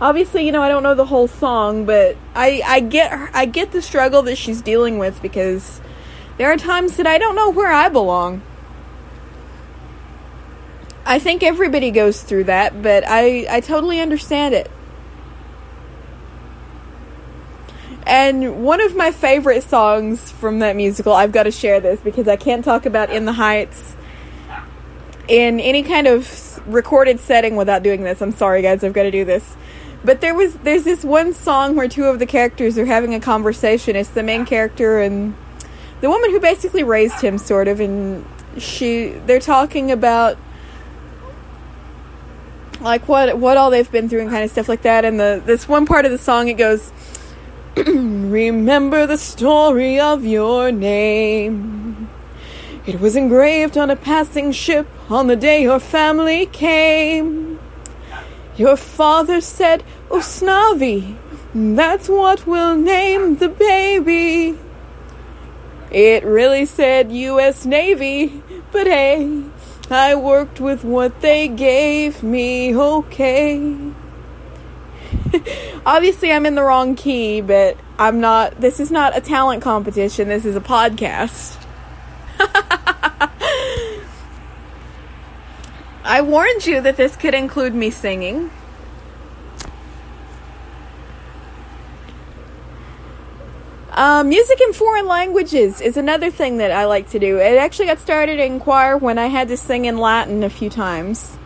Obviously, 0.00 0.46
you 0.46 0.52
know, 0.52 0.62
I 0.62 0.68
don't 0.68 0.82
know 0.82 0.94
the 0.94 1.04
whole 1.04 1.28
song, 1.28 1.84
but 1.84 2.16
I, 2.34 2.62
I 2.64 2.80
get 2.80 3.12
I 3.34 3.44
get 3.44 3.72
the 3.72 3.82
struggle 3.82 4.22
that 4.22 4.36
she's 4.36 4.62
dealing 4.62 4.98
with 4.98 5.20
because 5.20 5.82
there 6.38 6.50
are 6.50 6.56
times 6.56 6.96
that 6.96 7.06
I 7.06 7.18
don't 7.18 7.36
know 7.36 7.50
where 7.50 7.72
I 7.72 7.90
belong. 7.90 8.40
I 11.06 11.18
think 11.18 11.42
everybody 11.42 11.90
goes 11.90 12.22
through 12.22 12.44
that, 12.44 12.82
but 12.82 13.04
I, 13.06 13.46
I 13.50 13.60
totally 13.60 14.00
understand 14.00 14.54
it. 14.54 14.70
And 18.06 18.62
one 18.62 18.80
of 18.80 18.94
my 18.94 19.10
favorite 19.10 19.62
songs 19.62 20.30
from 20.30 20.58
that 20.58 20.76
musical, 20.76 21.12
I've 21.12 21.32
got 21.32 21.44
to 21.44 21.50
share 21.50 21.80
this 21.80 22.00
because 22.00 22.28
I 22.28 22.36
can't 22.36 22.64
talk 22.64 22.84
about 22.84 23.10
In 23.10 23.24
the 23.24 23.32
Heights 23.32 23.96
in 25.26 25.58
any 25.60 25.82
kind 25.82 26.06
of 26.06 26.60
recorded 26.66 27.18
setting 27.20 27.56
without 27.56 27.82
doing 27.82 28.04
this. 28.04 28.20
I'm 28.20 28.32
sorry 28.32 28.62
guys, 28.62 28.84
I've 28.84 28.92
got 28.92 29.04
to 29.04 29.10
do 29.10 29.24
this. 29.24 29.56
But 30.04 30.20
there 30.20 30.34
was 30.34 30.54
there's 30.56 30.84
this 30.84 31.02
one 31.02 31.32
song 31.32 31.76
where 31.76 31.88
two 31.88 32.04
of 32.04 32.18
the 32.18 32.26
characters 32.26 32.76
are 32.76 32.84
having 32.84 33.14
a 33.14 33.20
conversation. 33.20 33.96
It's 33.96 34.10
the 34.10 34.22
main 34.22 34.44
character 34.44 35.00
and 35.00 35.34
the 36.02 36.10
woman 36.10 36.30
who 36.30 36.40
basically 36.40 36.82
raised 36.82 37.22
him 37.22 37.38
sort 37.38 37.68
of 37.68 37.80
and 37.80 38.26
she 38.58 39.08
they're 39.26 39.40
talking 39.40 39.90
about 39.90 40.36
like 42.80 43.08
what 43.08 43.38
what 43.38 43.56
all 43.56 43.70
they've 43.70 43.90
been 43.90 44.10
through 44.10 44.20
and 44.20 44.30
kind 44.30 44.44
of 44.44 44.50
stuff 44.50 44.68
like 44.68 44.82
that. 44.82 45.06
And 45.06 45.18
the 45.18 45.42
this 45.44 45.66
one 45.66 45.86
part 45.86 46.04
of 46.04 46.10
the 46.10 46.18
song 46.18 46.48
it 46.48 46.54
goes, 46.54 46.92
"Remember 47.76 49.04
the 49.04 49.18
story 49.18 49.98
of 49.98 50.24
your 50.24 50.70
name. 50.70 52.08
It 52.86 53.00
was 53.00 53.16
engraved 53.16 53.76
on 53.76 53.90
a 53.90 53.96
passing 53.96 54.52
ship 54.52 54.86
on 55.10 55.26
the 55.26 55.34
day 55.34 55.62
your 55.62 55.80
family 55.80 56.46
came. 56.46 57.58
Your 58.56 58.76
father 58.76 59.40
said, 59.40 59.82
oh, 60.08 60.18
Usnavi, 60.18 61.16
that's 61.52 62.08
what 62.08 62.46
we'll 62.46 62.76
name 62.76 63.36
the 63.36 63.48
baby." 63.48 64.56
It 65.90 66.24
really 66.24 66.66
said 66.66 67.10
U.S. 67.10 67.66
Navy, 67.66 68.42
but 68.70 68.86
hey, 68.86 69.44
I 69.90 70.14
worked 70.14 70.60
with 70.60 70.84
what 70.84 71.20
they 71.22 71.48
gave 71.48 72.22
me, 72.22 72.74
okay. 72.76 73.76
Obviously, 75.86 76.32
I'm 76.32 76.46
in 76.46 76.54
the 76.54 76.62
wrong 76.62 76.94
key, 76.94 77.40
but 77.40 77.76
I'm 77.98 78.20
not. 78.20 78.60
This 78.60 78.80
is 78.80 78.90
not 78.90 79.16
a 79.16 79.20
talent 79.20 79.62
competition, 79.62 80.28
this 80.28 80.44
is 80.44 80.56
a 80.56 80.60
podcast. 80.60 81.60
I 86.04 86.20
warned 86.20 86.66
you 86.66 86.80
that 86.82 86.96
this 86.96 87.16
could 87.16 87.34
include 87.34 87.74
me 87.74 87.90
singing. 87.90 88.50
Um, 93.90 94.28
music 94.28 94.60
in 94.60 94.72
foreign 94.72 95.06
languages 95.06 95.80
is 95.80 95.96
another 95.96 96.28
thing 96.28 96.58
that 96.58 96.72
I 96.72 96.84
like 96.86 97.10
to 97.10 97.20
do. 97.20 97.38
It 97.38 97.56
actually 97.58 97.86
got 97.86 98.00
started 98.00 98.40
in 98.40 98.58
choir 98.58 98.96
when 98.96 99.18
I 99.18 99.26
had 99.26 99.48
to 99.48 99.56
sing 99.56 99.84
in 99.84 99.98
Latin 99.98 100.42
a 100.42 100.50
few 100.50 100.68
times. 100.68 101.38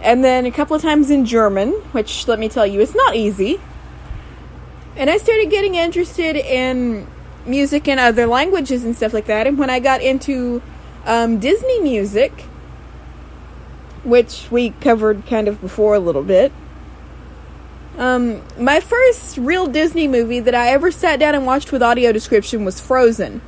And 0.00 0.24
then 0.24 0.46
a 0.46 0.50
couple 0.50 0.76
of 0.76 0.82
times 0.82 1.10
in 1.10 1.24
German, 1.24 1.72
which 1.92 2.28
let 2.28 2.38
me 2.38 2.48
tell 2.48 2.66
you, 2.66 2.80
it's 2.80 2.94
not 2.94 3.16
easy. 3.16 3.60
And 4.96 5.10
I 5.10 5.16
started 5.16 5.50
getting 5.50 5.74
interested 5.74 6.36
in 6.36 7.06
music 7.46 7.88
in 7.88 7.98
other 7.98 8.26
languages 8.26 8.84
and 8.84 8.96
stuff 8.96 9.12
like 9.12 9.26
that. 9.26 9.46
And 9.46 9.58
when 9.58 9.70
I 9.70 9.80
got 9.80 10.02
into 10.02 10.62
um, 11.04 11.38
Disney 11.38 11.80
music, 11.80 12.44
which 14.04 14.48
we 14.50 14.70
covered 14.70 15.26
kind 15.26 15.48
of 15.48 15.60
before 15.60 15.94
a 15.94 16.00
little 16.00 16.22
bit, 16.22 16.52
um, 17.96 18.42
my 18.58 18.78
first 18.78 19.38
real 19.38 19.66
Disney 19.66 20.06
movie 20.06 20.38
that 20.40 20.54
I 20.54 20.68
ever 20.68 20.92
sat 20.92 21.18
down 21.18 21.34
and 21.34 21.44
watched 21.44 21.72
with 21.72 21.82
audio 21.82 22.12
description 22.12 22.64
was 22.64 22.80
Frozen. 22.80 23.40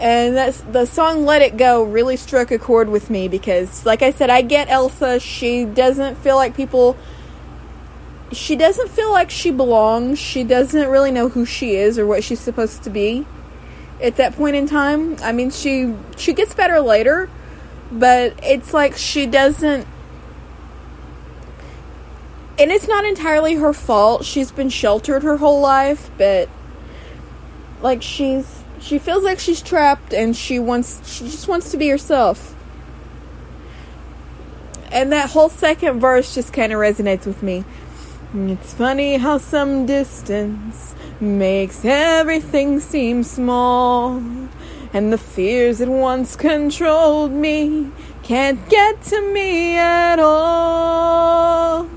And 0.00 0.34
that's 0.34 0.62
the 0.62 0.86
song 0.86 1.26
Let 1.26 1.42
It 1.42 1.58
Go 1.58 1.82
really 1.82 2.16
struck 2.16 2.50
a 2.50 2.58
chord 2.58 2.88
with 2.88 3.10
me 3.10 3.28
because 3.28 3.84
like 3.84 4.00
I 4.00 4.12
said 4.12 4.30
I 4.30 4.40
get 4.40 4.70
Elsa, 4.70 5.20
she 5.20 5.66
doesn't 5.66 6.16
feel 6.16 6.36
like 6.36 6.56
people 6.56 6.96
she 8.32 8.56
doesn't 8.56 8.88
feel 8.88 9.12
like 9.12 9.30
she 9.30 9.50
belongs. 9.50 10.18
She 10.18 10.42
doesn't 10.42 10.88
really 10.88 11.10
know 11.10 11.28
who 11.28 11.44
she 11.44 11.74
is 11.74 11.98
or 11.98 12.06
what 12.06 12.24
she's 12.24 12.40
supposed 12.40 12.82
to 12.84 12.90
be 12.90 13.26
at 14.00 14.16
that 14.16 14.36
point 14.36 14.56
in 14.56 14.66
time. 14.66 15.16
I 15.22 15.32
mean, 15.32 15.50
she 15.50 15.94
she 16.16 16.32
gets 16.32 16.54
better 16.54 16.80
later, 16.80 17.28
but 17.92 18.38
it's 18.42 18.72
like 18.72 18.96
she 18.96 19.26
doesn't 19.26 19.86
and 22.58 22.70
it's 22.70 22.88
not 22.88 23.04
entirely 23.04 23.54
her 23.56 23.72
fault. 23.72 24.24
She's 24.24 24.50
been 24.50 24.68
sheltered 24.70 25.22
her 25.22 25.38
whole 25.38 25.60
life, 25.60 26.10
but 26.16 26.48
like 27.82 28.02
she's 28.02 28.59
she 28.80 28.98
feels 28.98 29.22
like 29.22 29.38
she's 29.38 29.62
trapped 29.62 30.12
and 30.12 30.36
she 30.36 30.58
wants 30.58 31.00
she 31.10 31.24
just 31.24 31.46
wants 31.48 31.70
to 31.70 31.76
be 31.76 31.88
herself. 31.88 32.54
And 34.90 35.12
that 35.12 35.30
whole 35.30 35.48
second 35.48 36.00
verse 36.00 36.34
just 36.34 36.52
kind 36.52 36.72
of 36.72 36.80
resonates 36.80 37.26
with 37.26 37.42
me. 37.42 37.64
It's 38.34 38.74
funny 38.74 39.18
how 39.18 39.38
some 39.38 39.86
distance 39.86 40.94
makes 41.20 41.84
everything 41.84 42.80
seem 42.80 43.22
small. 43.22 44.22
And 44.92 45.12
the 45.12 45.18
fears 45.18 45.78
that 45.78 45.88
once 45.88 46.34
controlled 46.34 47.30
me 47.30 47.92
can't 48.24 48.68
get 48.68 49.02
to 49.02 49.32
me 49.32 49.76
at 49.76 50.18
all. 50.18 51.88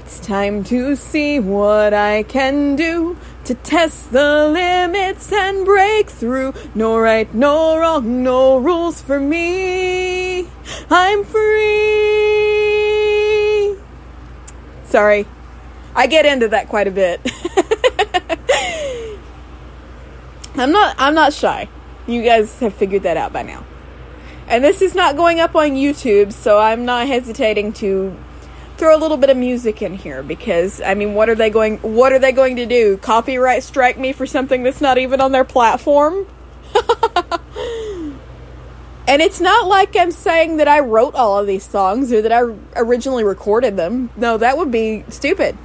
It's 0.00 0.18
time 0.18 0.64
to 0.64 0.96
see 0.96 1.38
what 1.38 1.94
I 1.94 2.24
can 2.24 2.74
do 2.74 3.16
to 3.52 3.58
test 3.62 4.12
the 4.12 4.48
limits 4.48 5.30
and 5.32 5.66
break 5.66 6.08
through. 6.08 6.54
No 6.74 6.98
right, 6.98 7.32
no 7.34 7.78
wrong, 7.78 8.22
no 8.22 8.56
rules 8.56 9.02
for 9.02 9.20
me. 9.20 10.48
I'm 10.90 11.22
free. 11.24 11.42
Sorry. 14.84 15.26
I 15.94 16.06
get 16.06 16.24
into 16.24 16.48
that 16.48 16.68
quite 16.68 16.88
a 16.88 16.90
bit. 16.90 17.20
I'm 20.54 20.72
not 20.72 20.94
I'm 20.98 21.14
not 21.14 21.34
shy. 21.34 21.68
You 22.06 22.22
guys 22.22 22.58
have 22.60 22.72
figured 22.72 23.02
that 23.02 23.18
out 23.18 23.34
by 23.34 23.42
now. 23.42 23.64
And 24.48 24.64
this 24.64 24.80
is 24.80 24.94
not 24.94 25.16
going 25.16 25.40
up 25.40 25.54
on 25.54 25.72
YouTube, 25.72 26.32
so 26.32 26.58
I'm 26.58 26.86
not 26.86 27.06
hesitating 27.06 27.74
to 27.74 28.16
throw 28.82 28.96
a 28.96 28.98
little 28.98 29.16
bit 29.16 29.30
of 29.30 29.36
music 29.36 29.80
in 29.80 29.94
here 29.94 30.24
because 30.24 30.80
I 30.80 30.94
mean, 30.94 31.14
what 31.14 31.28
are 31.28 31.36
they 31.36 31.50
going 31.50 31.78
what 31.78 32.12
are 32.12 32.18
they 32.18 32.32
going 32.32 32.56
to 32.56 32.66
do? 32.66 32.96
Copyright 32.96 33.62
strike 33.62 33.96
me 33.96 34.12
for 34.12 34.26
something 34.26 34.64
that's 34.64 34.80
not 34.80 34.98
even 34.98 35.20
on 35.20 35.30
their 35.30 35.44
platform? 35.44 36.26
and 39.06 39.22
it's 39.22 39.40
not 39.40 39.68
like 39.68 39.94
I'm 39.94 40.10
saying 40.10 40.56
that 40.56 40.66
I 40.66 40.80
wrote 40.80 41.14
all 41.14 41.38
of 41.38 41.46
these 41.46 41.62
songs 41.62 42.12
or 42.12 42.22
that 42.22 42.32
I 42.32 42.40
originally 42.74 43.22
recorded 43.22 43.76
them. 43.76 44.10
No, 44.16 44.36
that 44.36 44.58
would 44.58 44.72
be 44.72 45.04
stupid. 45.10 45.56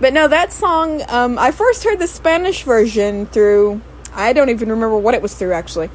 But 0.00 0.14
no, 0.14 0.26
that 0.26 0.50
song, 0.50 1.02
um, 1.10 1.38
I 1.38 1.50
first 1.50 1.84
heard 1.84 1.98
the 1.98 2.06
Spanish 2.06 2.62
version 2.62 3.26
through, 3.26 3.82
I 4.14 4.32
don't 4.32 4.48
even 4.48 4.70
remember 4.70 4.96
what 4.96 5.12
it 5.12 5.20
was 5.20 5.34
through 5.34 5.52
actually. 5.52 5.90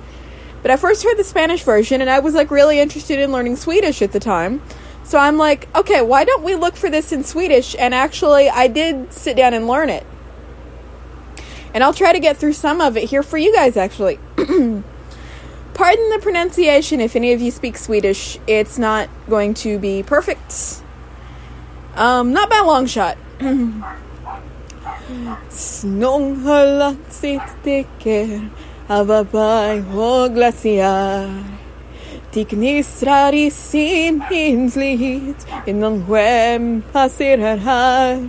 But 0.61 0.69
I 0.69 0.77
first 0.77 1.03
heard 1.03 1.17
the 1.17 1.23
Spanish 1.23 1.63
version 1.63 2.01
and 2.01 2.09
I 2.09 2.19
was 2.19 2.35
like 2.35 2.51
really 2.51 2.79
interested 2.79 3.17
in 3.17 3.31
learning 3.31 3.55
Swedish 3.55 4.03
at 4.03 4.11
the 4.11 4.19
time. 4.19 4.61
So 5.05 5.19
I'm 5.19 5.37
like, 5.37 5.69
okay, 5.75 6.01
why 6.01 6.25
don't 6.25 6.43
we 6.43 6.55
look 6.55 6.75
for 6.75 6.89
this 6.89 7.11
in 7.11 7.23
Swedish? 7.23 7.75
And 7.77 7.93
actually, 7.93 8.49
I 8.49 8.67
did 8.67 9.13
sit 9.13 9.37
down 9.37 9.53
and 9.53 9.67
learn 9.67 9.89
it. 9.89 10.05
And 11.75 11.83
I'll 11.83 11.93
try 11.93 12.11
to 12.11 12.19
get 12.19 12.37
through 12.37 12.53
some 12.53 12.81
of 12.81 12.97
it 12.97 13.09
here 13.09 13.21
for 13.21 13.37
you 13.37 13.53
guys 13.53 13.77
actually. 13.77 14.17
Pardon 14.37 16.09
the 16.09 16.19
pronunciation 16.21 17.01
if 17.01 17.15
any 17.15 17.33
of 17.33 17.41
you 17.41 17.51
speak 17.51 17.77
Swedish. 17.77 18.39
It's 18.47 18.79
not 18.79 19.09
going 19.29 19.53
to 19.55 19.77
be 19.77 20.01
perfect. 20.01 20.81
Um, 21.95 22.33
not 22.33 22.49
by 22.49 22.57
a 22.57 22.63
long 22.65 22.87
shot. 22.87 23.17
Glaciär. 30.29 31.64
De 32.35 32.43
gnistrar 32.43 33.33
i 33.33 33.51
sin 33.51 34.21
hinslighet 34.31 35.47
innan 35.65 36.07
skäm 36.07 36.83
passerar 36.91 37.57
här. 37.57 38.27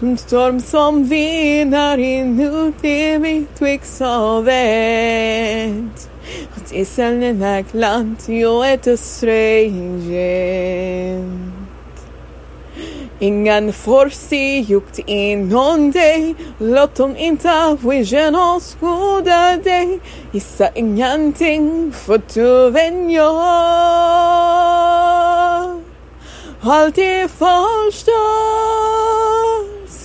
De 0.00 0.16
storm 0.16 0.60
som 0.60 1.04
vinar 1.04 1.98
inuti 1.98 3.18
mitt 3.18 3.58
kvicksilvret. 3.58 6.10
Och 6.56 6.66
tisseln 6.66 7.42
är 7.42 7.64
glant, 7.72 8.28
jag 8.28 8.72
är 8.72 8.96
strange. 8.96 10.18
Ingen 13.20 13.72
får 13.72 14.08
se 14.08 14.58
djupt 14.58 14.98
inom 15.06 15.90
dig. 15.90 16.34
Låt 16.58 16.94
dem 16.94 17.16
inte 17.16 17.76
visionen 17.80 19.62
dig. 19.64 20.00
Gissa 20.32 20.68
ingenting 20.74 21.92
för 21.92 22.20
du 22.34 22.70
vänjer. 22.70 23.22
jag 23.22 23.34
Allt 26.62 26.98
är 26.98 27.28
förstört 27.28 28.58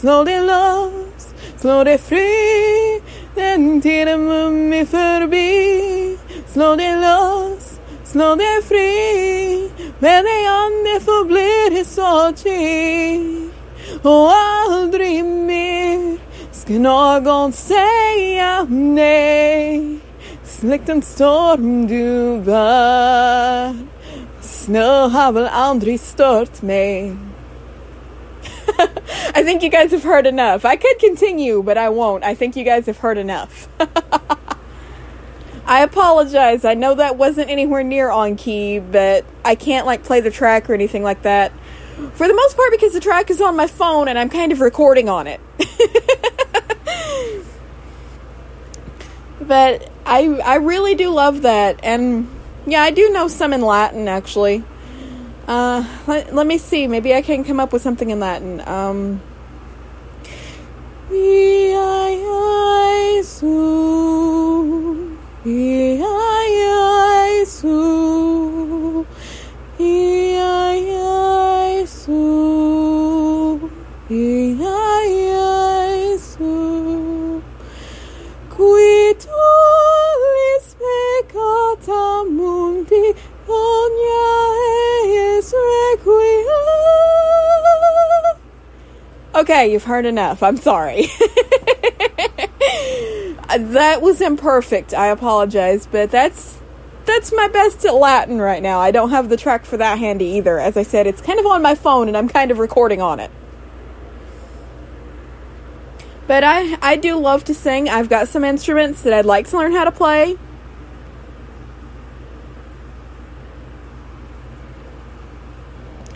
Slå 0.03 0.23
dig 0.23 0.39
loss, 0.39 1.27
slå 1.57 1.83
dig 1.83 1.97
fri. 1.97 3.01
Den 3.35 3.81
tiden 3.81 4.25
mummi 4.25 4.85
förbi. 4.85 6.17
Slå 6.53 6.75
dig 6.75 6.95
loss, 6.95 7.79
slå 8.05 8.35
dig 8.35 8.61
fri. 8.67 9.69
Med 10.03 10.23
dig 10.25 10.45
ande 10.47 10.99
förblir 11.05 11.75
det 11.75 11.85
sorgig 11.85 13.49
och 14.03 14.31
aldrig 14.33 15.25
mer 15.25 16.17
ska 16.51 16.73
någon 16.73 17.53
säga 17.53 18.67
nej. 18.69 19.99
Släckt 20.43 20.89
en 20.89 21.01
storm 21.01 21.87
du 21.87 22.37
bär. 22.41 23.75
Snö 24.41 25.07
har 25.07 25.31
väl 25.31 25.47
aldrig 25.47 25.99
stört 25.99 26.61
mig. 26.61 27.15
I 29.35 29.43
think 29.43 29.63
you 29.63 29.69
guys 29.69 29.91
have 29.91 30.03
heard 30.03 30.27
enough. 30.27 30.65
I 30.65 30.77
could 30.77 30.99
continue, 30.99 31.63
but 31.63 31.77
I 31.77 31.87
won't. 31.87 32.31
I 32.31 32.35
think 32.35 32.57
you 32.57 32.65
guys 32.65 32.85
have 32.87 32.97
heard 32.97 33.17
enough. 33.17 33.67
I 35.65 35.83
apologize. 35.83 36.65
I 36.65 36.73
know 36.73 36.95
that 36.95 37.17
wasn't 37.17 37.49
anywhere 37.49 37.83
near 37.83 38.09
on 38.09 38.35
key, 38.35 38.79
but 38.79 39.25
I 39.45 39.55
can't 39.55 39.85
like 39.85 40.03
play 40.03 40.19
the 40.19 40.31
track 40.31 40.69
or 40.69 40.73
anything 40.73 41.03
like 41.03 41.21
that. 41.23 41.51
For 42.13 42.27
the 42.27 42.33
most 42.33 42.57
part 42.57 42.71
because 42.71 42.93
the 42.93 42.99
track 42.99 43.29
is 43.29 43.39
on 43.39 43.55
my 43.55 43.67
phone 43.67 44.07
and 44.07 44.17
I'm 44.19 44.29
kind 44.29 44.51
of 44.51 44.59
recording 44.61 45.07
on 45.09 45.27
it. 45.27 45.39
but 49.41 49.89
I 50.05 50.25
I 50.43 50.55
really 50.55 50.95
do 50.95 51.09
love 51.09 51.43
that 51.43 51.79
and 51.83 52.29
yeah, 52.65 52.81
I 52.81 52.91
do 52.91 53.09
know 53.11 53.27
some 53.27 53.53
in 53.53 53.61
Latin 53.61 54.07
actually. 54.07 54.63
Uh, 55.47 55.85
let, 56.07 56.33
let 56.33 56.47
me 56.47 56.57
see. 56.57 56.87
Maybe 56.87 57.13
I 57.13 57.21
can 57.21 57.43
come 57.43 57.59
up 57.59 57.73
with 57.73 57.81
something 57.81 58.09
in 58.09 58.19
Latin. 58.19 58.61
Um 58.61 59.21
Iaiaisu, 61.09 62.23
Okay, 89.35 89.71
you've 89.71 89.85
heard 89.85 90.05
enough. 90.05 90.43
I'm 90.43 90.57
sorry. 90.57 91.07
that 93.57 93.99
was 94.01 94.21
imperfect. 94.21 94.93
I 94.93 95.07
apologize, 95.07 95.87
but 95.87 96.11
that's 96.11 96.59
that's 97.05 97.33
my 97.33 97.47
best 97.47 97.83
at 97.83 97.95
Latin 97.95 98.39
right 98.39 98.61
now. 98.61 98.79
I 98.79 98.91
don't 98.91 99.09
have 99.09 99.29
the 99.29 99.37
track 99.37 99.65
for 99.65 99.77
that 99.77 99.97
handy 99.97 100.25
either. 100.25 100.59
As 100.59 100.77
I 100.77 100.83
said, 100.83 101.07
it's 101.07 101.19
kind 101.21 101.39
of 101.39 101.47
on 101.47 101.63
my 101.63 101.73
phone 101.73 102.07
and 102.07 102.15
I'm 102.15 102.29
kind 102.29 102.51
of 102.51 102.59
recording 102.59 103.01
on 103.01 103.19
it. 103.19 103.31
But 106.27 106.43
I 106.43 106.77
I 106.81 106.95
do 106.95 107.17
love 107.17 107.43
to 107.45 107.55
sing. 107.55 107.89
I've 107.89 108.09
got 108.09 108.27
some 108.27 108.43
instruments 108.43 109.01
that 109.01 109.13
I'd 109.13 109.25
like 109.25 109.47
to 109.49 109.57
learn 109.57 109.71
how 109.71 109.83
to 109.83 109.91
play. 109.91 110.37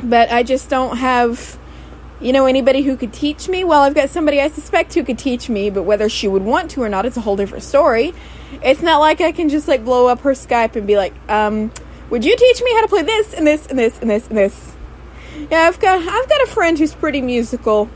But 0.04 0.32
I 0.32 0.44
just 0.44 0.70
don't 0.70 0.98
have 0.98 1.58
you 2.20 2.34
know 2.34 2.46
anybody 2.46 2.82
who 2.82 2.98
could 2.98 3.14
teach 3.14 3.48
me? 3.48 3.64
Well, 3.64 3.82
I've 3.82 3.94
got 3.94 4.10
somebody 4.10 4.42
I 4.42 4.50
suspect 4.50 4.94
who 4.96 5.04
could 5.04 5.20
teach 5.20 5.50
me, 5.50 5.70
but 5.70 5.84
whether 5.84 6.10
she 6.10 6.28
would 6.28 6.44
want 6.44 6.72
to 6.72 6.82
or 6.82 6.90
not, 6.90 7.06
it's 7.06 7.18
a 7.18 7.22
whole 7.22 7.36
different 7.36 7.64
story. 7.64 8.14
It's 8.64 8.82
not 8.82 9.00
like 9.00 9.22
I 9.22 9.32
can 9.32 9.50
just 9.50 9.68
like 9.68 9.86
blow 9.86 10.08
up 10.08 10.22
her 10.22 10.32
Skype 10.32 10.76
and 10.76 10.88
be 10.88 10.98
like, 10.98 11.14
um, 11.30 11.72
would 12.10 12.26
you 12.26 12.36
teach 12.36 12.62
me 12.62 12.74
how 12.74 12.82
to 12.82 12.88
play 12.88 13.04
this 13.04 13.34
and 13.34 13.46
this 13.46 13.68
and 13.68 13.78
this 13.78 14.00
and 14.00 14.10
this 14.10 14.28
and 14.28 14.38
this? 14.38 14.74
Yeah, 15.52 15.68
I've 15.68 15.80
got 15.80 16.02
I've 16.02 16.30
got 16.30 16.42
a 16.42 16.48
friend 16.48 16.80
who's 16.80 16.96
pretty 16.96 17.22
musical. 17.22 17.90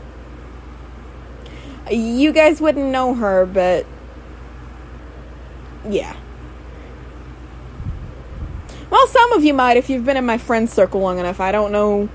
You 1.90 2.32
guys 2.32 2.60
wouldn't 2.60 2.90
know 2.90 3.14
her, 3.14 3.44
but 3.44 3.86
yeah. 5.88 6.16
Well, 8.88 9.06
some 9.08 9.32
of 9.32 9.42
you 9.42 9.54
might 9.54 9.78
if 9.78 9.90
you've 9.90 10.04
been 10.04 10.16
in 10.16 10.26
my 10.26 10.38
friend 10.38 10.70
circle 10.70 11.00
long 11.00 11.18
enough. 11.18 11.40
I 11.40 11.50
don't 11.50 11.72
know 11.72 12.08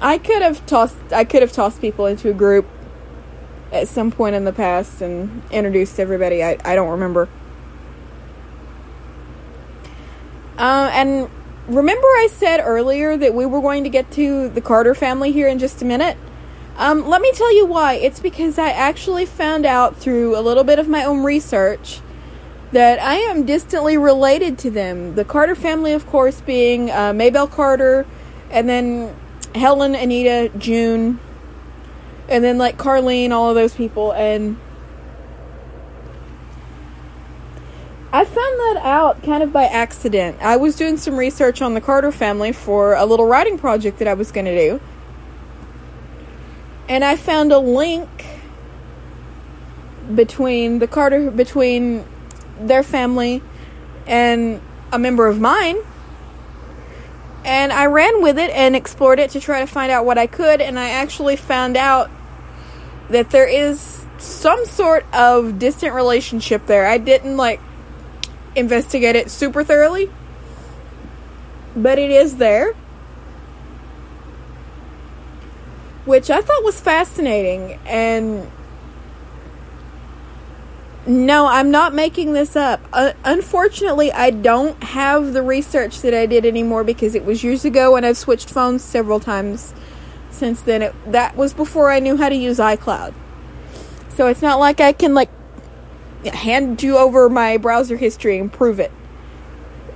I 0.00 0.18
could 0.18 0.42
have 0.42 0.64
tossed 0.66 0.96
I 1.12 1.24
could 1.24 1.42
have 1.42 1.52
tossed 1.52 1.80
people 1.80 2.06
into 2.06 2.30
a 2.30 2.32
group 2.32 2.66
at 3.72 3.88
some 3.88 4.10
point 4.10 4.34
in 4.34 4.44
the 4.44 4.52
past 4.52 5.00
and 5.00 5.42
introduced 5.50 6.00
everybody. 6.00 6.42
I, 6.42 6.58
I 6.64 6.74
don't 6.74 6.90
remember. 6.90 7.28
Uh, 10.58 10.90
and 10.92 11.30
remember 11.68 12.06
I 12.06 12.28
said 12.30 12.60
earlier 12.60 13.16
that 13.16 13.34
we 13.34 13.46
were 13.46 13.60
going 13.60 13.84
to 13.84 13.90
get 13.90 14.10
to 14.12 14.48
the 14.48 14.60
Carter 14.60 14.94
family 14.94 15.32
here 15.32 15.48
in 15.48 15.58
just 15.58 15.80
a 15.82 15.84
minute? 15.84 16.16
Um, 16.76 17.08
let 17.08 17.20
me 17.20 17.32
tell 17.32 17.54
you 17.54 17.66
why. 17.66 17.94
It's 17.94 18.20
because 18.20 18.58
I 18.58 18.70
actually 18.70 19.26
found 19.26 19.66
out 19.66 19.96
through 19.96 20.36
a 20.36 20.40
little 20.40 20.64
bit 20.64 20.78
of 20.78 20.88
my 20.88 21.04
own 21.04 21.22
research 21.24 22.00
that 22.72 23.00
I 23.00 23.16
am 23.16 23.44
distantly 23.44 23.96
related 23.96 24.58
to 24.58 24.70
them. 24.70 25.14
The 25.14 25.24
Carter 25.24 25.54
family, 25.54 25.92
of 25.92 26.06
course, 26.06 26.40
being 26.40 26.90
uh, 26.90 27.12
Maybelle 27.12 27.48
Carter, 27.48 28.06
and 28.50 28.68
then 28.68 29.14
Helen, 29.54 29.94
Anita, 29.94 30.50
June, 30.58 31.18
and 32.28 32.44
then 32.44 32.58
like 32.58 32.76
Carlene, 32.76 33.30
all 33.30 33.48
of 33.48 33.54
those 33.54 33.74
people, 33.74 34.12
and 34.12 34.56
I 38.12 38.24
found 38.24 38.36
that 38.36 38.80
out 38.82 39.22
kind 39.22 39.42
of 39.42 39.52
by 39.52 39.64
accident. 39.64 40.38
I 40.40 40.56
was 40.56 40.76
doing 40.76 40.96
some 40.96 41.16
research 41.16 41.62
on 41.62 41.74
the 41.74 41.80
Carter 41.80 42.10
family 42.10 42.52
for 42.52 42.94
a 42.94 43.04
little 43.04 43.26
writing 43.26 43.58
project 43.58 43.98
that 43.98 44.08
I 44.08 44.14
was 44.14 44.32
going 44.32 44.46
to 44.46 44.56
do, 44.56 44.80
and 46.88 47.04
I 47.04 47.16
found 47.16 47.52
a 47.52 47.58
link 47.58 48.08
between 50.14 50.80
the 50.80 50.88
Carter 50.88 51.30
between 51.30 52.04
their 52.58 52.82
family 52.82 53.42
and 54.06 54.60
a 54.92 54.98
member 54.98 55.26
of 55.28 55.40
mine. 55.40 55.76
And 57.44 57.72
I 57.72 57.86
ran 57.86 58.22
with 58.22 58.38
it 58.38 58.50
and 58.50 58.76
explored 58.76 59.18
it 59.18 59.30
to 59.30 59.40
try 59.40 59.60
to 59.60 59.66
find 59.66 59.90
out 59.90 60.04
what 60.04 60.18
I 60.18 60.26
could 60.26 60.60
and 60.60 60.78
I 60.78 60.90
actually 60.90 61.36
found 61.36 61.76
out 61.76 62.10
that 63.08 63.30
there 63.30 63.46
is 63.46 64.04
some 64.18 64.66
sort 64.66 65.04
of 65.14 65.58
distant 65.58 65.94
relationship 65.94 66.66
there. 66.66 66.86
I 66.86 66.98
didn't 66.98 67.36
like 67.36 67.60
investigate 68.54 69.16
it 69.16 69.30
super 69.30 69.64
thoroughly, 69.64 70.10
but 71.74 71.98
it 71.98 72.10
is 72.10 72.36
there. 72.36 72.74
Which 76.04 76.30
I 76.30 76.40
thought 76.40 76.64
was 76.64 76.80
fascinating 76.80 77.78
and 77.86 78.50
no, 81.06 81.46
I'm 81.46 81.70
not 81.70 81.94
making 81.94 82.34
this 82.34 82.56
up. 82.56 82.80
Uh, 82.92 83.12
unfortunately, 83.24 84.12
I 84.12 84.30
don't 84.30 84.82
have 84.82 85.32
the 85.32 85.42
research 85.42 86.02
that 86.02 86.12
I 86.12 86.26
did 86.26 86.44
anymore 86.44 86.84
because 86.84 87.14
it 87.14 87.24
was 87.24 87.42
years 87.42 87.64
ago 87.64 87.96
and 87.96 88.04
I've 88.04 88.18
switched 88.18 88.50
phones 88.50 88.84
several 88.84 89.18
times 89.18 89.72
since 90.30 90.60
then. 90.60 90.82
It, 90.82 90.94
that 91.12 91.36
was 91.36 91.54
before 91.54 91.90
I 91.90 92.00
knew 92.00 92.16
how 92.16 92.28
to 92.28 92.34
use 92.34 92.58
iCloud. 92.58 93.14
So 94.10 94.26
it's 94.26 94.42
not 94.42 94.58
like 94.58 94.80
I 94.80 94.92
can 94.92 95.14
like 95.14 95.30
hand 96.26 96.82
you 96.82 96.98
over 96.98 97.28
my 97.30 97.56
browser 97.56 97.96
history 97.96 98.38
and 98.38 98.52
prove 98.52 98.78
it. 98.78 98.92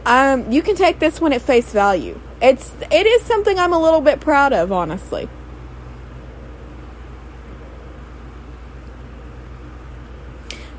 Um, 0.06 0.50
you 0.50 0.62
can 0.62 0.76
take 0.76 0.98
this 0.98 1.20
one 1.20 1.32
at 1.32 1.42
face 1.42 1.70
value. 1.70 2.18
It's 2.40 2.72
it 2.90 3.06
is 3.06 3.22
something 3.22 3.58
I'm 3.58 3.72
a 3.72 3.80
little 3.80 4.00
bit 4.00 4.20
proud 4.20 4.52
of, 4.52 4.72
honestly. 4.72 5.28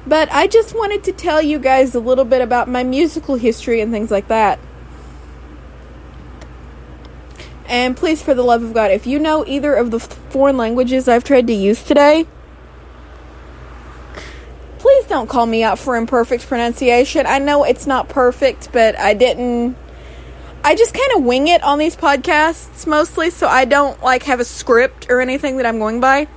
But 0.07 0.31
I 0.31 0.47
just 0.47 0.75
wanted 0.75 1.03
to 1.05 1.11
tell 1.11 1.41
you 1.41 1.57
guys 1.57 1.95
a 1.95 1.99
little 1.99 2.25
bit 2.25 2.41
about 2.41 2.69
my 2.69 2.83
musical 2.83 3.35
history 3.35 3.81
and 3.81 3.91
things 3.91 4.11
like 4.11 4.27
that. 4.27 4.59
And 7.67 7.97
please, 7.97 8.21
for 8.21 8.33
the 8.33 8.43
love 8.43 8.63
of 8.63 8.73
God, 8.73 8.91
if 8.91 9.07
you 9.07 9.17
know 9.17 9.43
either 9.47 9.73
of 9.73 9.89
the 9.89 9.99
foreign 9.99 10.57
languages 10.57 11.07
I've 11.07 11.23
tried 11.23 11.47
to 11.47 11.53
use 11.53 11.83
today, 11.83 12.27
please 14.77 15.05
don't 15.07 15.27
call 15.27 15.47
me 15.47 15.63
out 15.63 15.79
for 15.79 15.95
imperfect 15.95 16.47
pronunciation. 16.47 17.25
I 17.25 17.39
know 17.39 17.63
it's 17.63 17.87
not 17.87 18.07
perfect, 18.07 18.71
but 18.71 18.97
I 18.99 19.15
didn't. 19.15 19.75
I 20.63 20.75
just 20.75 20.93
kind 20.93 21.11
of 21.15 21.23
wing 21.23 21.47
it 21.47 21.63
on 21.63 21.79
these 21.79 21.95
podcasts 21.95 22.85
mostly, 22.85 23.31
so 23.31 23.47
I 23.47 23.65
don't 23.65 24.01
like 24.03 24.23
have 24.23 24.39
a 24.39 24.45
script 24.45 25.07
or 25.09 25.21
anything 25.21 25.57
that 25.57 25.65
I'm 25.65 25.79
going 25.79 25.99
by. 25.99 26.27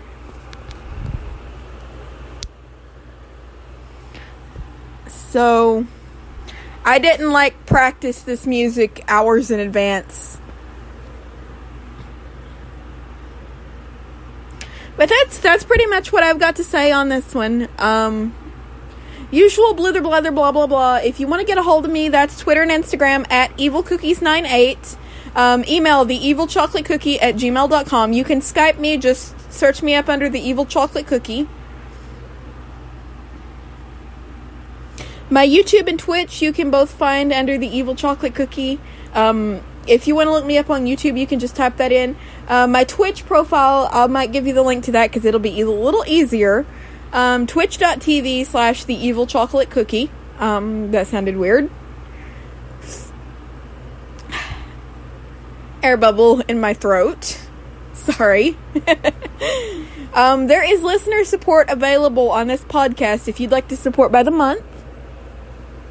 So 5.30 5.86
I 6.84 6.98
didn't 6.98 7.30
like 7.32 7.66
practice 7.66 8.22
this 8.22 8.46
music 8.46 9.04
hours 9.08 9.50
in 9.50 9.60
advance. 9.60 10.38
But 14.96 15.10
that's 15.10 15.38
that's 15.38 15.64
pretty 15.64 15.86
much 15.86 16.12
what 16.12 16.22
I've 16.22 16.40
got 16.40 16.56
to 16.56 16.64
say 16.64 16.90
on 16.90 17.08
this 17.08 17.34
one. 17.34 17.68
Um, 17.78 18.34
usual 19.30 19.74
blither 19.74 20.00
blather 20.00 20.32
blah 20.32 20.50
blah 20.50 20.66
blah. 20.66 20.96
If 20.96 21.20
you 21.20 21.26
want 21.26 21.40
to 21.40 21.46
get 21.46 21.58
a 21.58 21.62
hold 21.62 21.84
of 21.84 21.92
me, 21.92 22.08
that's 22.08 22.38
Twitter 22.40 22.62
and 22.62 22.70
Instagram 22.70 23.30
at 23.30 23.56
evilcookies98. 23.58 24.96
Um, 25.36 25.64
email 25.68 26.04
the 26.04 26.16
evil 26.16 26.46
chocolate 26.46 26.84
cookie 26.84 27.20
at 27.20 27.36
gmail.com. 27.36 28.12
You 28.12 28.24
can 28.24 28.40
Skype 28.40 28.78
me, 28.78 28.96
just 28.96 29.52
search 29.52 29.82
me 29.82 29.94
up 29.94 30.08
under 30.08 30.28
the 30.28 30.40
evil 30.40 30.66
chocolate 30.66 31.06
cookie. 31.06 31.46
My 35.30 35.46
YouTube 35.46 35.88
and 35.88 35.98
Twitch 35.98 36.40
you 36.40 36.52
can 36.52 36.70
both 36.70 36.90
find 36.90 37.32
under 37.32 37.58
the 37.58 37.66
evil 37.66 37.94
chocolate 37.94 38.34
cookie. 38.34 38.80
Um, 39.12 39.60
if 39.86 40.06
you 40.06 40.14
want 40.14 40.28
to 40.28 40.32
look 40.32 40.46
me 40.46 40.56
up 40.58 40.70
on 40.70 40.84
YouTube, 40.84 41.18
you 41.18 41.26
can 41.26 41.38
just 41.38 41.54
type 41.56 41.76
that 41.76 41.92
in. 41.92 42.16
Uh, 42.46 42.66
my 42.66 42.84
Twitch 42.84 43.26
profile, 43.26 43.88
I 43.92 44.06
might 44.06 44.32
give 44.32 44.46
you 44.46 44.54
the 44.54 44.62
link 44.62 44.84
to 44.84 44.92
that 44.92 45.10
because 45.10 45.24
it'll 45.24 45.40
be 45.40 45.60
a 45.60 45.68
little 45.68 46.04
easier. 46.06 46.64
Um, 47.12 47.46
Twitch.tv 47.46 48.46
slash 48.46 48.84
the 48.84 48.94
evil 48.94 49.26
chocolate 49.26 49.70
cookie. 49.70 50.10
Um, 50.38 50.92
that 50.92 51.06
sounded 51.08 51.36
weird. 51.36 51.70
Air 55.82 55.96
bubble 55.96 56.40
in 56.42 56.60
my 56.60 56.74
throat. 56.74 57.40
Sorry. 57.92 58.56
um, 60.14 60.46
there 60.46 60.62
is 60.62 60.82
listener 60.82 61.24
support 61.24 61.68
available 61.68 62.30
on 62.30 62.46
this 62.46 62.62
podcast 62.62 63.28
if 63.28 63.40
you'd 63.40 63.50
like 63.50 63.68
to 63.68 63.76
support 63.76 64.10
by 64.12 64.22
the 64.22 64.30
month. 64.30 64.64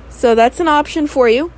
So 0.10 0.36
that's 0.36 0.60
an 0.60 0.68
option 0.68 1.08
for 1.08 1.30
you. 1.30 1.52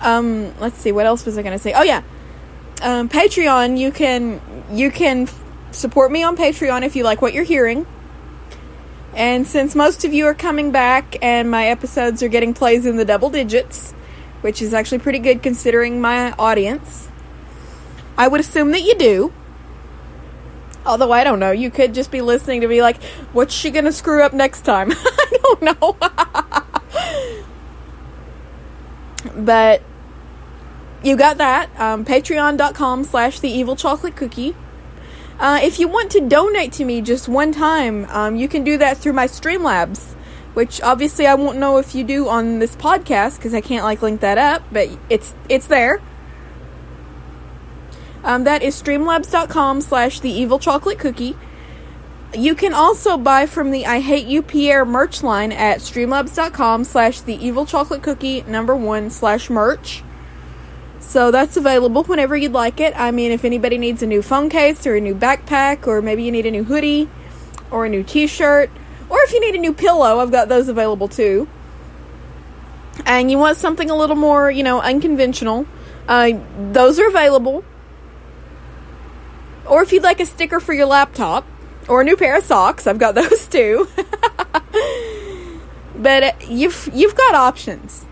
um 0.00 0.58
let's 0.58 0.78
see 0.78 0.92
what 0.92 1.06
else 1.06 1.26
was 1.26 1.36
i 1.38 1.42
going 1.42 1.56
to 1.56 1.62
say? 1.62 1.72
Oh 1.74 1.82
yeah. 1.82 2.02
Um 2.82 3.08
patreon 3.08 3.78
you 3.78 3.92
can 3.92 4.40
you 4.72 4.90
can 4.90 5.22
f- 5.22 5.44
support 5.72 6.10
me 6.10 6.22
on 6.22 6.36
patreon 6.36 6.82
if 6.82 6.96
you 6.96 7.04
like 7.04 7.20
what 7.22 7.34
you're 7.34 7.44
hearing. 7.44 7.86
And 9.14 9.46
since 9.46 9.74
most 9.74 10.04
of 10.04 10.12
you 10.14 10.26
are 10.26 10.34
coming 10.34 10.70
back 10.70 11.16
and 11.20 11.50
my 11.50 11.66
episodes 11.66 12.22
are 12.22 12.28
getting 12.28 12.54
plays 12.54 12.86
in 12.86 12.96
the 12.96 13.04
double 13.04 13.30
digits 13.30 13.92
which 14.40 14.62
is 14.62 14.72
actually 14.72 15.00
pretty 15.00 15.18
good 15.18 15.42
considering 15.42 16.00
my 16.00 16.32
audience 16.38 17.08
i 18.16 18.26
would 18.26 18.40
assume 18.40 18.70
that 18.70 18.80
you 18.82 18.94
do 18.94 19.32
although 20.86 21.12
i 21.12 21.22
don't 21.24 21.38
know 21.38 21.50
you 21.50 21.70
could 21.70 21.94
just 21.94 22.10
be 22.10 22.20
listening 22.20 22.60
to 22.60 22.68
be 22.68 22.82
like 22.82 23.02
what's 23.32 23.54
she 23.54 23.70
gonna 23.70 23.92
screw 23.92 24.22
up 24.22 24.32
next 24.32 24.62
time 24.62 24.90
i 24.94 25.38
don't 25.42 25.62
know 25.62 25.96
but 29.44 29.82
you 31.02 31.16
got 31.16 31.38
that. 31.38 31.70
Um, 31.80 32.04
Patreon.com 32.04 33.04
slash 33.04 33.40
the 33.40 33.48
evil 33.48 33.76
chocolate 33.76 34.16
cookie. 34.16 34.54
Uh, 35.38 35.58
if 35.62 35.78
you 35.80 35.88
want 35.88 36.10
to 36.12 36.20
donate 36.20 36.72
to 36.72 36.84
me 36.84 37.00
just 37.00 37.28
one 37.28 37.52
time, 37.52 38.04
um, 38.10 38.36
you 38.36 38.48
can 38.48 38.62
do 38.62 38.76
that 38.76 38.98
through 38.98 39.14
my 39.14 39.26
Streamlabs, 39.26 40.12
which 40.52 40.82
obviously 40.82 41.26
I 41.26 41.34
won't 41.34 41.56
know 41.56 41.78
if 41.78 41.94
you 41.94 42.04
do 42.04 42.28
on 42.28 42.58
this 42.58 42.76
podcast 42.76 43.36
because 43.36 43.54
I 43.54 43.62
can't 43.62 43.84
like 43.84 44.02
link 44.02 44.20
that 44.20 44.36
up, 44.36 44.62
but 44.70 44.90
it's 45.08 45.34
it's 45.48 45.66
there. 45.66 46.02
Um, 48.22 48.44
that 48.44 48.62
is 48.62 48.80
streamlabs.com 48.80 49.80
slash 49.80 50.20
the 50.20 50.30
evil 50.30 50.58
chocolate 50.58 50.98
cookie. 50.98 51.36
You 52.34 52.54
can 52.54 52.74
also 52.74 53.16
buy 53.16 53.46
from 53.46 53.72
the 53.72 53.86
I 53.86 53.98
Hate 53.98 54.26
You 54.26 54.42
Pierre 54.42 54.84
merch 54.84 55.22
line 55.22 55.50
at 55.50 55.80
streamlabs.com 55.80 56.84
slash 56.84 57.22
the 57.22 57.34
evil 57.34 57.66
chocolate 57.66 58.02
cookie 58.02 58.42
number 58.42 58.76
one 58.76 59.10
slash 59.10 59.50
merch. 59.50 60.04
So 61.00 61.32
that's 61.32 61.56
available 61.56 62.04
whenever 62.04 62.36
you'd 62.36 62.52
like 62.52 62.78
it. 62.78 62.94
I 62.96 63.10
mean, 63.10 63.32
if 63.32 63.44
anybody 63.44 63.78
needs 63.78 64.00
a 64.02 64.06
new 64.06 64.22
phone 64.22 64.48
case 64.48 64.86
or 64.86 64.94
a 64.94 65.00
new 65.00 65.14
backpack, 65.14 65.88
or 65.88 66.00
maybe 66.02 66.22
you 66.22 66.30
need 66.30 66.46
a 66.46 66.52
new 66.52 66.62
hoodie 66.62 67.08
or 67.70 67.86
a 67.86 67.88
new 67.88 68.04
t 68.04 68.28
shirt, 68.28 68.70
or 69.08 69.18
if 69.22 69.32
you 69.32 69.40
need 69.40 69.56
a 69.56 69.58
new 69.58 69.72
pillow, 69.72 70.20
I've 70.20 70.30
got 70.30 70.48
those 70.48 70.68
available 70.68 71.08
too. 71.08 71.48
And 73.06 73.28
you 73.28 73.38
want 73.38 73.56
something 73.56 73.90
a 73.90 73.96
little 73.96 74.14
more, 74.14 74.50
you 74.50 74.62
know, 74.62 74.80
unconventional, 74.80 75.66
uh, 76.06 76.30
those 76.70 77.00
are 77.00 77.08
available. 77.08 77.64
Or 79.66 79.82
if 79.82 79.92
you'd 79.92 80.02
like 80.02 80.20
a 80.20 80.26
sticker 80.26 80.60
for 80.60 80.72
your 80.72 80.86
laptop 80.86 81.46
or 81.88 82.00
a 82.00 82.04
new 82.04 82.16
pair 82.16 82.36
of 82.36 82.44
socks, 82.44 82.86
I've 82.86 82.98
got 82.98 83.14
those 83.16 83.46
too. 83.46 83.88
but 85.96 86.22
uh, 86.22 86.32
you've 86.48 86.88
you've 86.92 87.14
got 87.14 87.34
options. 87.34 88.06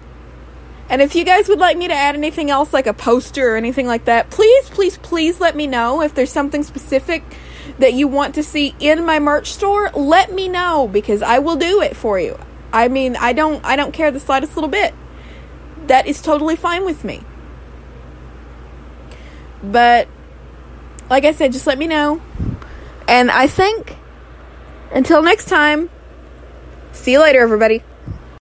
And 0.90 1.02
if 1.02 1.14
you 1.14 1.24
guys 1.24 1.48
would 1.48 1.58
like 1.58 1.76
me 1.76 1.86
to 1.88 1.94
add 1.94 2.14
anything 2.14 2.50
else, 2.50 2.72
like 2.72 2.86
a 2.86 2.94
poster 2.94 3.52
or 3.52 3.56
anything 3.56 3.86
like 3.86 4.06
that, 4.06 4.30
please, 4.30 4.70
please, 4.70 4.96
please 4.98 5.38
let 5.38 5.54
me 5.54 5.66
know. 5.66 6.00
If 6.00 6.14
there's 6.14 6.32
something 6.32 6.62
specific 6.62 7.22
that 7.78 7.92
you 7.92 8.08
want 8.08 8.34
to 8.36 8.42
see 8.42 8.74
in 8.80 9.04
my 9.04 9.18
merch 9.18 9.52
store, 9.52 9.90
let 9.90 10.32
me 10.32 10.48
know 10.48 10.88
because 10.90 11.20
I 11.20 11.40
will 11.40 11.56
do 11.56 11.82
it 11.82 11.94
for 11.94 12.18
you. 12.18 12.38
I 12.72 12.88
mean, 12.88 13.16
I 13.16 13.34
don't, 13.34 13.62
I 13.66 13.76
don't 13.76 13.92
care 13.92 14.10
the 14.10 14.20
slightest 14.20 14.56
little 14.56 14.70
bit. 14.70 14.94
That 15.86 16.06
is 16.06 16.22
totally 16.22 16.56
fine 16.56 16.86
with 16.86 17.04
me. 17.04 17.22
But, 19.62 20.08
like 21.10 21.24
I 21.24 21.32
said, 21.32 21.52
just 21.52 21.66
let 21.66 21.78
me 21.78 21.86
know. 21.86 22.20
And 23.06 23.30
I 23.30 23.46
think, 23.46 23.96
until 24.92 25.22
next 25.22 25.46
time, 25.46 25.90
see 26.92 27.12
you 27.12 27.20
later, 27.20 27.40
everybody. 27.40 27.82